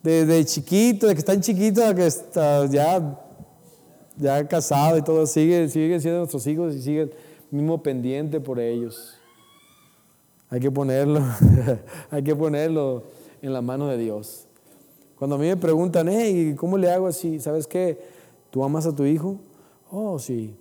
Desde 0.06 0.44
chiquito, 0.44 1.08
de 1.08 1.14
que 1.14 1.18
están 1.18 1.40
chiquitos 1.40 1.92
que 1.94 2.06
está 2.06 2.64
ya, 2.66 3.18
ya 4.16 4.46
casado 4.46 4.96
y 4.96 5.02
todo, 5.02 5.26
siguen, 5.26 5.68
siguen 5.68 6.00
siendo 6.00 6.20
nuestros 6.20 6.46
hijos 6.46 6.76
y 6.76 6.80
siguen 6.80 7.10
mismo 7.50 7.82
pendiente 7.82 8.38
por 8.38 8.60
ellos. 8.60 9.16
Hay 10.48 10.60
que 10.60 10.70
ponerlo, 10.70 11.20
hay 12.12 12.22
que 12.22 12.36
ponerlo 12.36 13.02
en 13.42 13.52
la 13.52 13.60
mano 13.62 13.88
de 13.88 13.98
Dios. 13.98 14.46
Cuando 15.18 15.34
a 15.34 15.38
mí 15.40 15.48
me 15.48 15.56
preguntan, 15.56 16.06
hey, 16.08 16.54
¿cómo 16.56 16.78
le 16.78 16.88
hago 16.88 17.08
así? 17.08 17.40
¿Sabes 17.40 17.66
qué? 17.66 17.98
¿Tú 18.50 18.62
amas 18.62 18.86
a 18.86 18.94
tu 18.94 19.04
hijo? 19.04 19.40
Oh, 19.90 20.20
sí. 20.20 20.54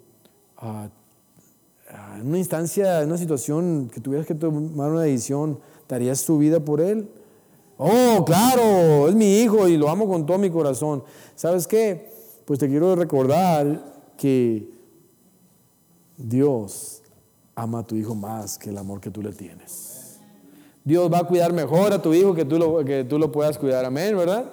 Ah, 0.58 0.89
ah, 1.91 2.17
en 2.19 2.29
una 2.29 2.39
instancia, 2.39 3.03
en 3.03 3.10
una 3.10 3.19
situación 3.19 3.91
que 3.93 4.01
tuvieras 4.01 4.25
que 4.25 4.34
tomar 4.34 4.89
una 4.89 5.03
decisión, 5.03 5.60
¿darías 5.88 6.25
tu 6.25 6.39
vida 6.39 6.60
por 6.60 6.81
él? 6.81 7.08
Oh, 7.77 8.23
claro, 8.25 9.09
es 9.09 9.15
mi 9.15 9.39
hijo 9.39 9.67
y 9.67 9.77
lo 9.77 9.89
amo 9.89 10.07
con 10.07 10.25
todo 10.25 10.38
mi 10.38 10.49
corazón. 10.49 11.03
¿Sabes 11.35 11.67
qué? 11.67 12.09
Pues 12.45 12.59
te 12.59 12.67
quiero 12.67 12.95
recordar 12.95 13.83
que 14.17 14.69
Dios 16.17 17.01
ama 17.55 17.79
a 17.79 17.83
tu 17.83 17.95
hijo 17.95 18.15
más 18.15 18.57
que 18.57 18.69
el 18.69 18.77
amor 18.77 19.01
que 19.01 19.11
tú 19.11 19.21
le 19.21 19.31
tienes. 19.31 20.19
Dios 20.83 21.11
va 21.11 21.19
a 21.19 21.23
cuidar 21.23 21.51
mejor 21.51 21.91
a 21.93 22.01
tu 22.01 22.13
hijo 22.13 22.33
que 22.35 22.45
tú 22.45 22.59
lo, 22.59 22.85
que 22.85 23.03
tú 23.03 23.17
lo 23.17 23.31
puedas 23.31 23.57
cuidar. 23.57 23.83
Amén, 23.85 24.15
¿verdad? 24.15 24.45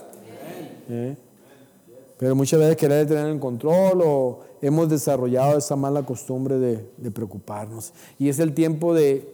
¿Eh? 0.89 1.17
Pero 2.17 2.35
muchas 2.35 2.59
veces 2.59 2.77
querer 2.77 3.07
tener 3.07 3.27
el 3.27 3.39
control 3.39 4.01
o 4.03 4.41
hemos 4.63 4.89
desarrollado 4.89 5.59
esa 5.59 5.77
mala 5.77 6.05
costumbre 6.05 6.59
de, 6.59 7.11
preocuparnos. 7.11 7.93
Y 8.19 8.29
es 8.29 8.39
el 8.39 8.55
tiempo 8.55 8.95
de... 8.95 9.29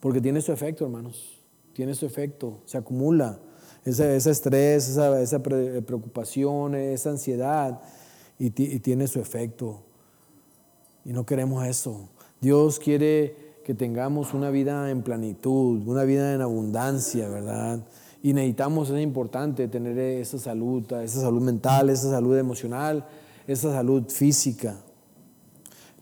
Porque 0.00 0.20
tiene 0.20 0.40
su 0.40 0.52
efecto, 0.52 0.84
hermanos. 0.84 1.39
Tiene 1.72 1.94
su 1.94 2.06
efecto. 2.06 2.60
Se 2.64 2.78
acumula 2.78 3.38
ese, 3.84 4.16
estrés, 4.16 4.88
esa, 4.88 5.42
preocupación, 5.42 6.74
esa 6.74 7.10
ansiedad. 7.10 7.80
y 8.38 8.50
tiene 8.50 9.06
su 9.06 9.20
efecto. 9.20 9.82
Y 11.04 11.12
no 11.12 11.24
queremos 11.24 11.66
eso. 11.66 12.08
Dios 12.40 12.78
quiere 12.78 13.50
que 13.64 13.74
tengamos 13.74 14.34
una 14.34 14.50
vida 14.50 14.90
en 14.90 15.02
plenitud, 15.02 15.86
una 15.86 16.04
vida 16.04 16.34
en 16.34 16.40
abundancia, 16.40 17.28
¿verdad? 17.28 17.84
Y 18.22 18.32
necesitamos, 18.32 18.90
es 18.90 19.00
importante 19.02 19.68
tener 19.68 19.98
esa 19.98 20.38
salud, 20.38 20.82
esa 20.92 21.20
salud 21.20 21.42
mental, 21.42 21.90
esa 21.90 22.10
salud 22.10 22.36
emocional, 22.36 23.06
esa 23.46 23.72
salud 23.72 24.04
física. 24.08 24.76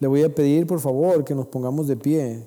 Le 0.00 0.09
voy 0.09 0.22
a 0.22 0.35
pedir, 0.35 0.66
por 0.66 0.81
favor, 0.81 1.24
que 1.24 1.35
nos 1.35 1.46
pongamos 1.46 1.88
de 1.88 1.96
pie. 1.96 2.46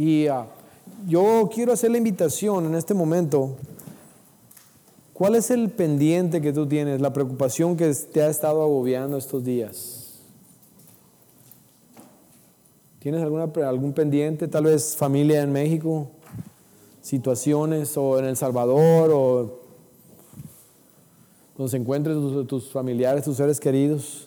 Y 0.00 0.28
ah, 0.28 0.46
yo 1.06 1.50
quiero 1.52 1.72
hacer 1.74 1.90
la 1.90 1.98
invitación 1.98 2.64
en 2.64 2.74
este 2.74 2.94
momento 2.94 3.56
¿Cuál 5.20 5.34
es 5.34 5.50
el 5.50 5.68
pendiente 5.68 6.40
que 6.40 6.50
tú 6.50 6.66
tienes, 6.66 7.02
la 7.02 7.12
preocupación 7.12 7.76
que 7.76 7.92
te 7.92 8.22
ha 8.22 8.30
estado 8.30 8.62
agobiando 8.62 9.18
estos 9.18 9.44
días? 9.44 10.18
¿Tienes 13.00 13.20
alguna, 13.20 13.50
algún 13.68 13.92
pendiente, 13.92 14.48
tal 14.48 14.64
vez 14.64 14.96
familia 14.96 15.42
en 15.42 15.52
México, 15.52 16.08
situaciones 17.02 17.98
o 17.98 18.18
en 18.18 18.24
El 18.24 18.36
Salvador 18.38 19.10
o 19.12 19.60
donde 21.58 21.70
se 21.70 21.76
encuentren 21.76 22.16
tus, 22.16 22.46
tus 22.46 22.72
familiares, 22.72 23.22
tus 23.22 23.36
seres 23.36 23.60
queridos? 23.60 24.26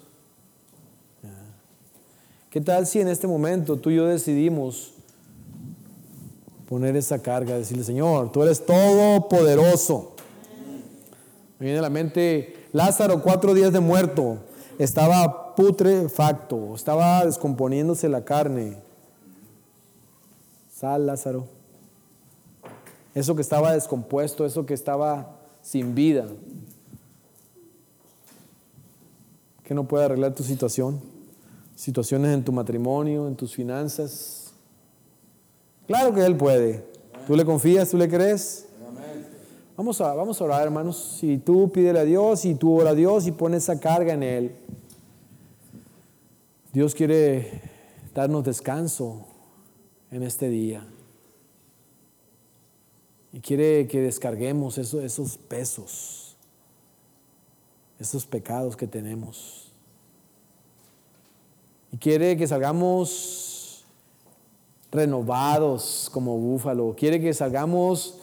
¿Qué 2.52 2.62
tal 2.62 2.86
si 2.86 3.02
en 3.02 3.08
este 3.08 3.26
momento 3.26 3.78
tú 3.78 3.90
y 3.90 3.96
yo 3.96 4.06
decidimos 4.06 4.94
poner 6.68 6.96
esa 6.96 7.20
carga, 7.20 7.58
decirle, 7.58 7.84
Señor, 7.84 8.32
tú 8.32 8.44
eres 8.44 8.66
todopoderoso? 8.66 10.14
Me 11.60 11.66
viene 11.66 11.80
a 11.80 11.84
la 11.84 11.90
mente 11.90 12.68
Lázaro, 12.74 13.22
cuatro 13.22 13.54
días 13.54 13.72
de 13.72 13.80
muerto, 13.80 14.40
estaba 14.80 15.56
putrefacto, 15.56 16.74
estaba 16.74 17.24
descomponiéndose 17.24 18.10
la 18.10 18.26
carne. 18.26 18.78
Sal, 20.74 21.06
Lázaro. 21.06 21.48
Eso 23.14 23.36
que 23.36 23.44
estaba 23.44 23.74
descompuesto, 23.74 24.44
eso 24.44 24.66
que 24.66 24.74
estaba 24.74 25.36
sin 25.62 25.94
vida. 25.94 26.26
Que 29.64 29.76
no 29.76 29.88
puede 29.88 30.06
arreglar 30.06 30.34
tu 30.34 30.44
situación. 30.44 31.00
Situaciones 31.76 32.34
en 32.34 32.44
tu 32.44 32.52
matrimonio, 32.52 33.28
en 33.28 33.36
tus 33.36 33.54
finanzas. 33.54 34.43
Claro 35.88 36.14
que 36.14 36.26
Él 36.26 36.38
puede. 36.38 36.86
¿Tú 37.28 37.36
le 37.36 37.46
confías? 37.46 37.90
¿Tú 37.90 37.98
le 37.98 38.10
crees? 38.10 38.68
Vamos 39.76 40.00
a, 40.02 40.14
vamos 40.14 40.40
a 40.40 40.44
orar, 40.44 40.64
hermanos. 40.64 41.18
Si 41.20 41.38
tú 41.38 41.72
pídele 41.72 42.00
a 42.00 42.04
Dios 42.04 42.46
y 42.46 42.56
tú 42.56 42.80
ora 42.80 42.92
a 42.92 42.96
Dios 42.96 43.26
y 43.26 43.32
pones 43.32 43.64
esa 43.64 43.80
carga 43.80 44.14
en 44.14 44.24
Él, 44.24 44.56
Dios 46.72 46.94
quiere 46.94 47.62
darnos 48.14 48.44
descanso 48.44 49.26
en 50.12 50.24
este 50.24 50.50
día. 50.50 50.86
Y 53.32 53.40
quiere 53.40 53.88
que 53.88 54.00
descarguemos 54.02 54.78
esos 54.78 55.38
pesos, 55.38 56.36
esos 58.00 58.28
pecados 58.28 58.78
que 58.78 58.86
tenemos. 58.86 59.72
Y 61.92 61.98
quiere 61.98 62.38
que 62.38 62.48
salgamos 62.48 63.53
renovados 64.94 66.10
como 66.14 66.38
búfalo. 66.38 66.96
Quiere 66.96 67.20
que 67.20 67.34
salgamos 67.34 68.20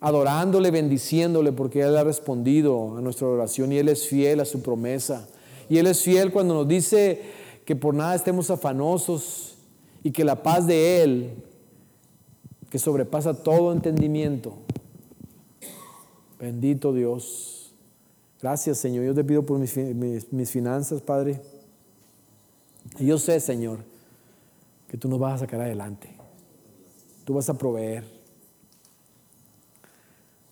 adorándole, 0.00 0.70
bendiciéndole, 0.70 1.52
porque 1.52 1.82
Él 1.82 1.96
ha 1.96 2.04
respondido 2.04 2.96
a 2.96 3.00
nuestra 3.00 3.28
oración 3.28 3.72
y 3.72 3.78
Él 3.78 3.88
es 3.88 4.08
fiel 4.08 4.40
a 4.40 4.44
su 4.44 4.62
promesa. 4.62 5.28
Y 5.68 5.78
Él 5.78 5.86
es 5.86 6.02
fiel 6.02 6.32
cuando 6.32 6.54
nos 6.54 6.66
dice 6.66 7.22
que 7.64 7.76
por 7.76 7.94
nada 7.94 8.14
estemos 8.14 8.50
afanosos 8.50 9.56
y 10.02 10.10
que 10.10 10.24
la 10.24 10.42
paz 10.42 10.66
de 10.66 11.02
Él, 11.02 11.30
que 12.70 12.78
sobrepasa 12.78 13.34
todo 13.42 13.72
entendimiento, 13.72 14.54
bendito 16.38 16.92
Dios. 16.92 17.72
Gracias 18.42 18.78
Señor, 18.78 19.04
yo 19.04 19.14
te 19.14 19.24
pido 19.24 19.44
por 19.44 19.58
mis, 19.58 19.74
mis 19.76 20.50
finanzas, 20.50 21.00
Padre. 21.00 21.40
Y 22.98 23.06
yo 23.06 23.16
sé, 23.16 23.40
Señor, 23.40 23.78
que 24.94 24.98
tú 24.98 25.08
nos 25.08 25.18
vas 25.18 25.34
a 25.34 25.38
sacar 25.38 25.60
adelante. 25.60 26.08
Tú 27.24 27.34
vas 27.34 27.48
a 27.48 27.58
proveer. 27.58 28.04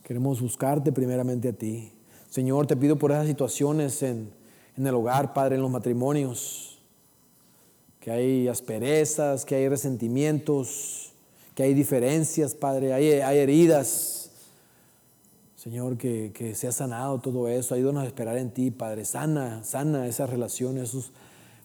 Queremos 0.02 0.40
buscarte 0.40 0.90
primeramente 0.90 1.50
a 1.50 1.52
ti. 1.52 1.92
Señor, 2.28 2.66
te 2.66 2.76
pido 2.76 2.98
por 2.98 3.12
esas 3.12 3.28
situaciones 3.28 4.02
en, 4.02 4.32
en 4.76 4.84
el 4.84 4.96
hogar, 4.96 5.32
Padre, 5.32 5.54
en 5.54 5.62
los 5.62 5.70
matrimonios, 5.70 6.82
que 8.00 8.10
hay 8.10 8.48
asperezas, 8.48 9.44
que 9.44 9.54
hay 9.54 9.68
resentimientos, 9.68 11.12
que 11.54 11.62
hay 11.62 11.72
diferencias, 11.72 12.56
Padre, 12.56 12.94
hay, 12.94 13.12
hay 13.12 13.38
heridas. 13.38 14.32
Señor, 15.54 15.96
que, 15.96 16.32
que 16.34 16.56
se 16.56 16.66
ha 16.66 16.72
sanado 16.72 17.20
todo 17.20 17.46
eso. 17.46 17.76
Ayúdanos 17.76 18.02
a 18.02 18.06
esperar 18.08 18.36
en 18.38 18.50
ti, 18.50 18.72
Padre. 18.72 19.04
Sana, 19.04 19.62
sana 19.62 20.08
esas 20.08 20.28
relaciones, 20.28 20.88
esos, 20.88 21.12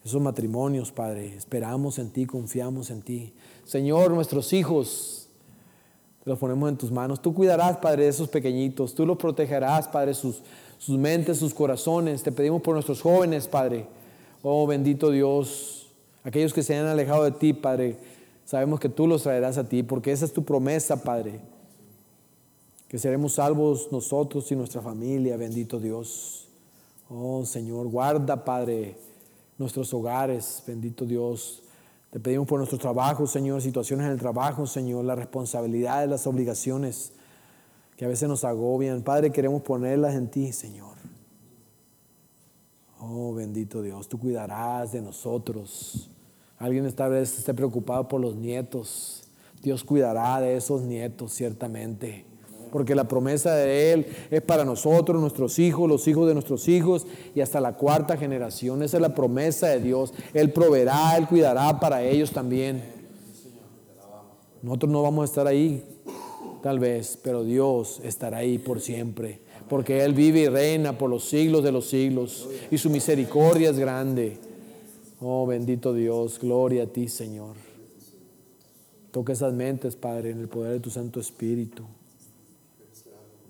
esos 0.08 0.22
matrimonios, 0.22 0.90
Padre. 0.90 1.34
Esperamos 1.36 1.98
en 1.98 2.10
ti, 2.10 2.26
confiamos 2.26 2.90
en 2.90 3.02
ti. 3.02 3.32
Señor, 3.64 4.10
nuestros 4.10 4.52
hijos, 4.52 5.28
los 6.24 6.38
ponemos 6.38 6.68
en 6.68 6.76
tus 6.76 6.90
manos. 6.90 7.20
Tú 7.20 7.34
cuidarás, 7.34 7.76
Padre, 7.78 8.04
de 8.04 8.08
esos 8.08 8.28
pequeñitos. 8.28 8.94
Tú 8.94 9.04
los 9.06 9.18
protegerás, 9.18 9.88
Padre, 9.88 10.14
sus, 10.14 10.42
sus 10.78 10.98
mentes, 10.98 11.38
sus 11.38 11.54
corazones. 11.54 12.22
Te 12.22 12.32
pedimos 12.32 12.62
por 12.62 12.74
nuestros 12.74 13.00
jóvenes, 13.00 13.48
Padre. 13.48 13.86
Oh, 14.42 14.66
bendito 14.66 15.10
Dios. 15.10 15.88
Aquellos 16.24 16.52
que 16.52 16.62
se 16.62 16.76
han 16.76 16.86
alejado 16.86 17.24
de 17.24 17.32
ti, 17.32 17.52
Padre, 17.52 17.98
sabemos 18.44 18.80
que 18.80 18.88
tú 18.88 19.06
los 19.06 19.22
traerás 19.22 19.58
a 19.58 19.68
ti, 19.68 19.82
porque 19.82 20.12
esa 20.12 20.24
es 20.24 20.32
tu 20.32 20.44
promesa, 20.44 21.02
Padre. 21.02 21.40
Que 22.88 22.98
seremos 22.98 23.34
salvos 23.34 23.88
nosotros 23.92 24.50
y 24.50 24.56
nuestra 24.56 24.80
familia, 24.80 25.36
bendito 25.36 25.78
Dios. 25.78 26.48
Oh, 27.10 27.44
Señor, 27.44 27.88
guarda, 27.88 28.44
Padre, 28.44 28.96
nuestros 29.58 29.92
hogares, 29.92 30.62
bendito 30.66 31.04
Dios. 31.04 31.62
Te 32.10 32.20
pedimos 32.20 32.46
por 32.46 32.58
nuestro 32.58 32.78
trabajo, 32.78 33.26
Señor, 33.26 33.60
situaciones 33.60 34.06
en 34.06 34.12
el 34.12 34.18
trabajo, 34.18 34.66
Señor, 34.66 35.04
las 35.04 35.18
responsabilidades, 35.18 36.08
las 36.08 36.26
obligaciones 36.26 37.12
que 37.96 38.04
a 38.04 38.08
veces 38.08 38.28
nos 38.28 38.44
agobian. 38.44 39.02
Padre, 39.02 39.30
queremos 39.30 39.62
ponerlas 39.62 40.14
en 40.14 40.30
ti, 40.30 40.52
Señor. 40.52 40.96
Oh, 43.00 43.34
bendito 43.34 43.82
Dios, 43.82 44.08
tú 44.08 44.18
cuidarás 44.18 44.92
de 44.92 45.02
nosotros. 45.02 46.10
Alguien 46.58 46.86
esta 46.86 47.06
vez 47.08 47.38
esté 47.38 47.54
preocupado 47.54 48.08
por 48.08 48.20
los 48.20 48.34
nietos. 48.34 49.24
Dios 49.62 49.84
cuidará 49.84 50.40
de 50.40 50.56
esos 50.56 50.82
nietos, 50.82 51.32
ciertamente 51.32 52.24
porque 52.70 52.94
la 52.94 53.08
promesa 53.08 53.54
de 53.54 53.92
Él 53.92 54.06
es 54.30 54.42
para 54.42 54.64
nosotros, 54.64 55.20
nuestros 55.20 55.58
hijos, 55.58 55.88
los 55.88 56.06
hijos 56.08 56.28
de 56.28 56.34
nuestros 56.34 56.68
hijos 56.68 57.06
y 57.34 57.40
hasta 57.40 57.60
la 57.60 57.74
cuarta 57.74 58.16
generación. 58.16 58.82
Esa 58.82 58.96
es 58.96 59.00
la 59.00 59.14
promesa 59.14 59.68
de 59.68 59.80
Dios. 59.80 60.12
Él 60.34 60.52
proveerá, 60.52 61.16
Él 61.16 61.26
cuidará 61.26 61.80
para 61.80 62.02
ellos 62.02 62.30
también. 62.30 62.82
Nosotros 64.62 64.90
no 64.90 65.02
vamos 65.02 65.22
a 65.22 65.24
estar 65.26 65.46
ahí, 65.46 65.84
tal 66.62 66.78
vez, 66.78 67.18
pero 67.22 67.44
Dios 67.44 68.00
estará 68.02 68.38
ahí 68.38 68.58
por 68.58 68.80
siempre, 68.80 69.40
porque 69.68 70.04
Él 70.04 70.14
vive 70.14 70.40
y 70.40 70.48
reina 70.48 70.98
por 70.98 71.08
los 71.08 71.24
siglos 71.24 71.62
de 71.62 71.72
los 71.72 71.88
siglos 71.88 72.48
y 72.70 72.78
su 72.78 72.90
misericordia 72.90 73.70
es 73.70 73.78
grande. 73.78 74.38
Oh, 75.20 75.46
bendito 75.46 75.92
Dios, 75.94 76.38
gloria 76.40 76.84
a 76.84 76.86
ti, 76.86 77.08
Señor. 77.08 77.56
Toca 79.10 79.32
esas 79.32 79.52
mentes, 79.52 79.96
Padre, 79.96 80.30
en 80.30 80.40
el 80.40 80.48
poder 80.48 80.72
de 80.74 80.80
tu 80.80 80.90
Santo 80.90 81.18
Espíritu. 81.18 81.84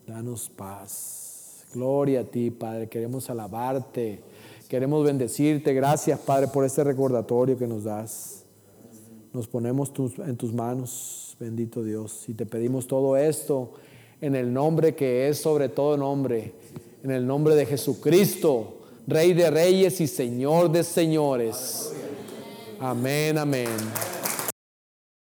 Danos 0.09 0.48
paz. 0.48 1.66
Gloria 1.74 2.20
a 2.20 2.24
ti, 2.24 2.50
Padre. 2.50 2.88
Queremos 2.88 3.28
alabarte. 3.28 4.22
Queremos 4.66 5.04
bendecirte. 5.04 5.74
Gracias, 5.74 6.18
Padre, 6.20 6.48
por 6.48 6.64
este 6.64 6.82
recordatorio 6.82 7.59
que 7.59 7.66
nos 7.66 7.84
das. 7.84 8.44
Nos 9.34 9.46
ponemos 9.46 9.92
en 10.26 10.36
tus 10.38 10.54
manos, 10.54 11.36
bendito 11.38 11.82
Dios. 11.84 12.26
Y 12.26 12.32
te 12.32 12.46
pedimos 12.46 12.86
todo 12.86 13.18
esto 13.18 13.72
en 14.22 14.34
el 14.34 14.50
nombre 14.50 14.94
que 14.94 15.28
es 15.28 15.42
sobre 15.42 15.68
todo 15.68 15.98
nombre. 15.98 16.54
En 17.04 17.11
el 17.11 17.26
nombre 17.26 17.54
de 17.54 17.66
Jesucristo, 17.66 18.78
Rey 19.06 19.34
de 19.34 19.50
reyes 19.50 20.00
y 20.00 20.06
Señor 20.06 20.72
de 20.72 20.84
señores. 20.84 21.92
Amén, 22.80 23.36
amén. 23.36 23.68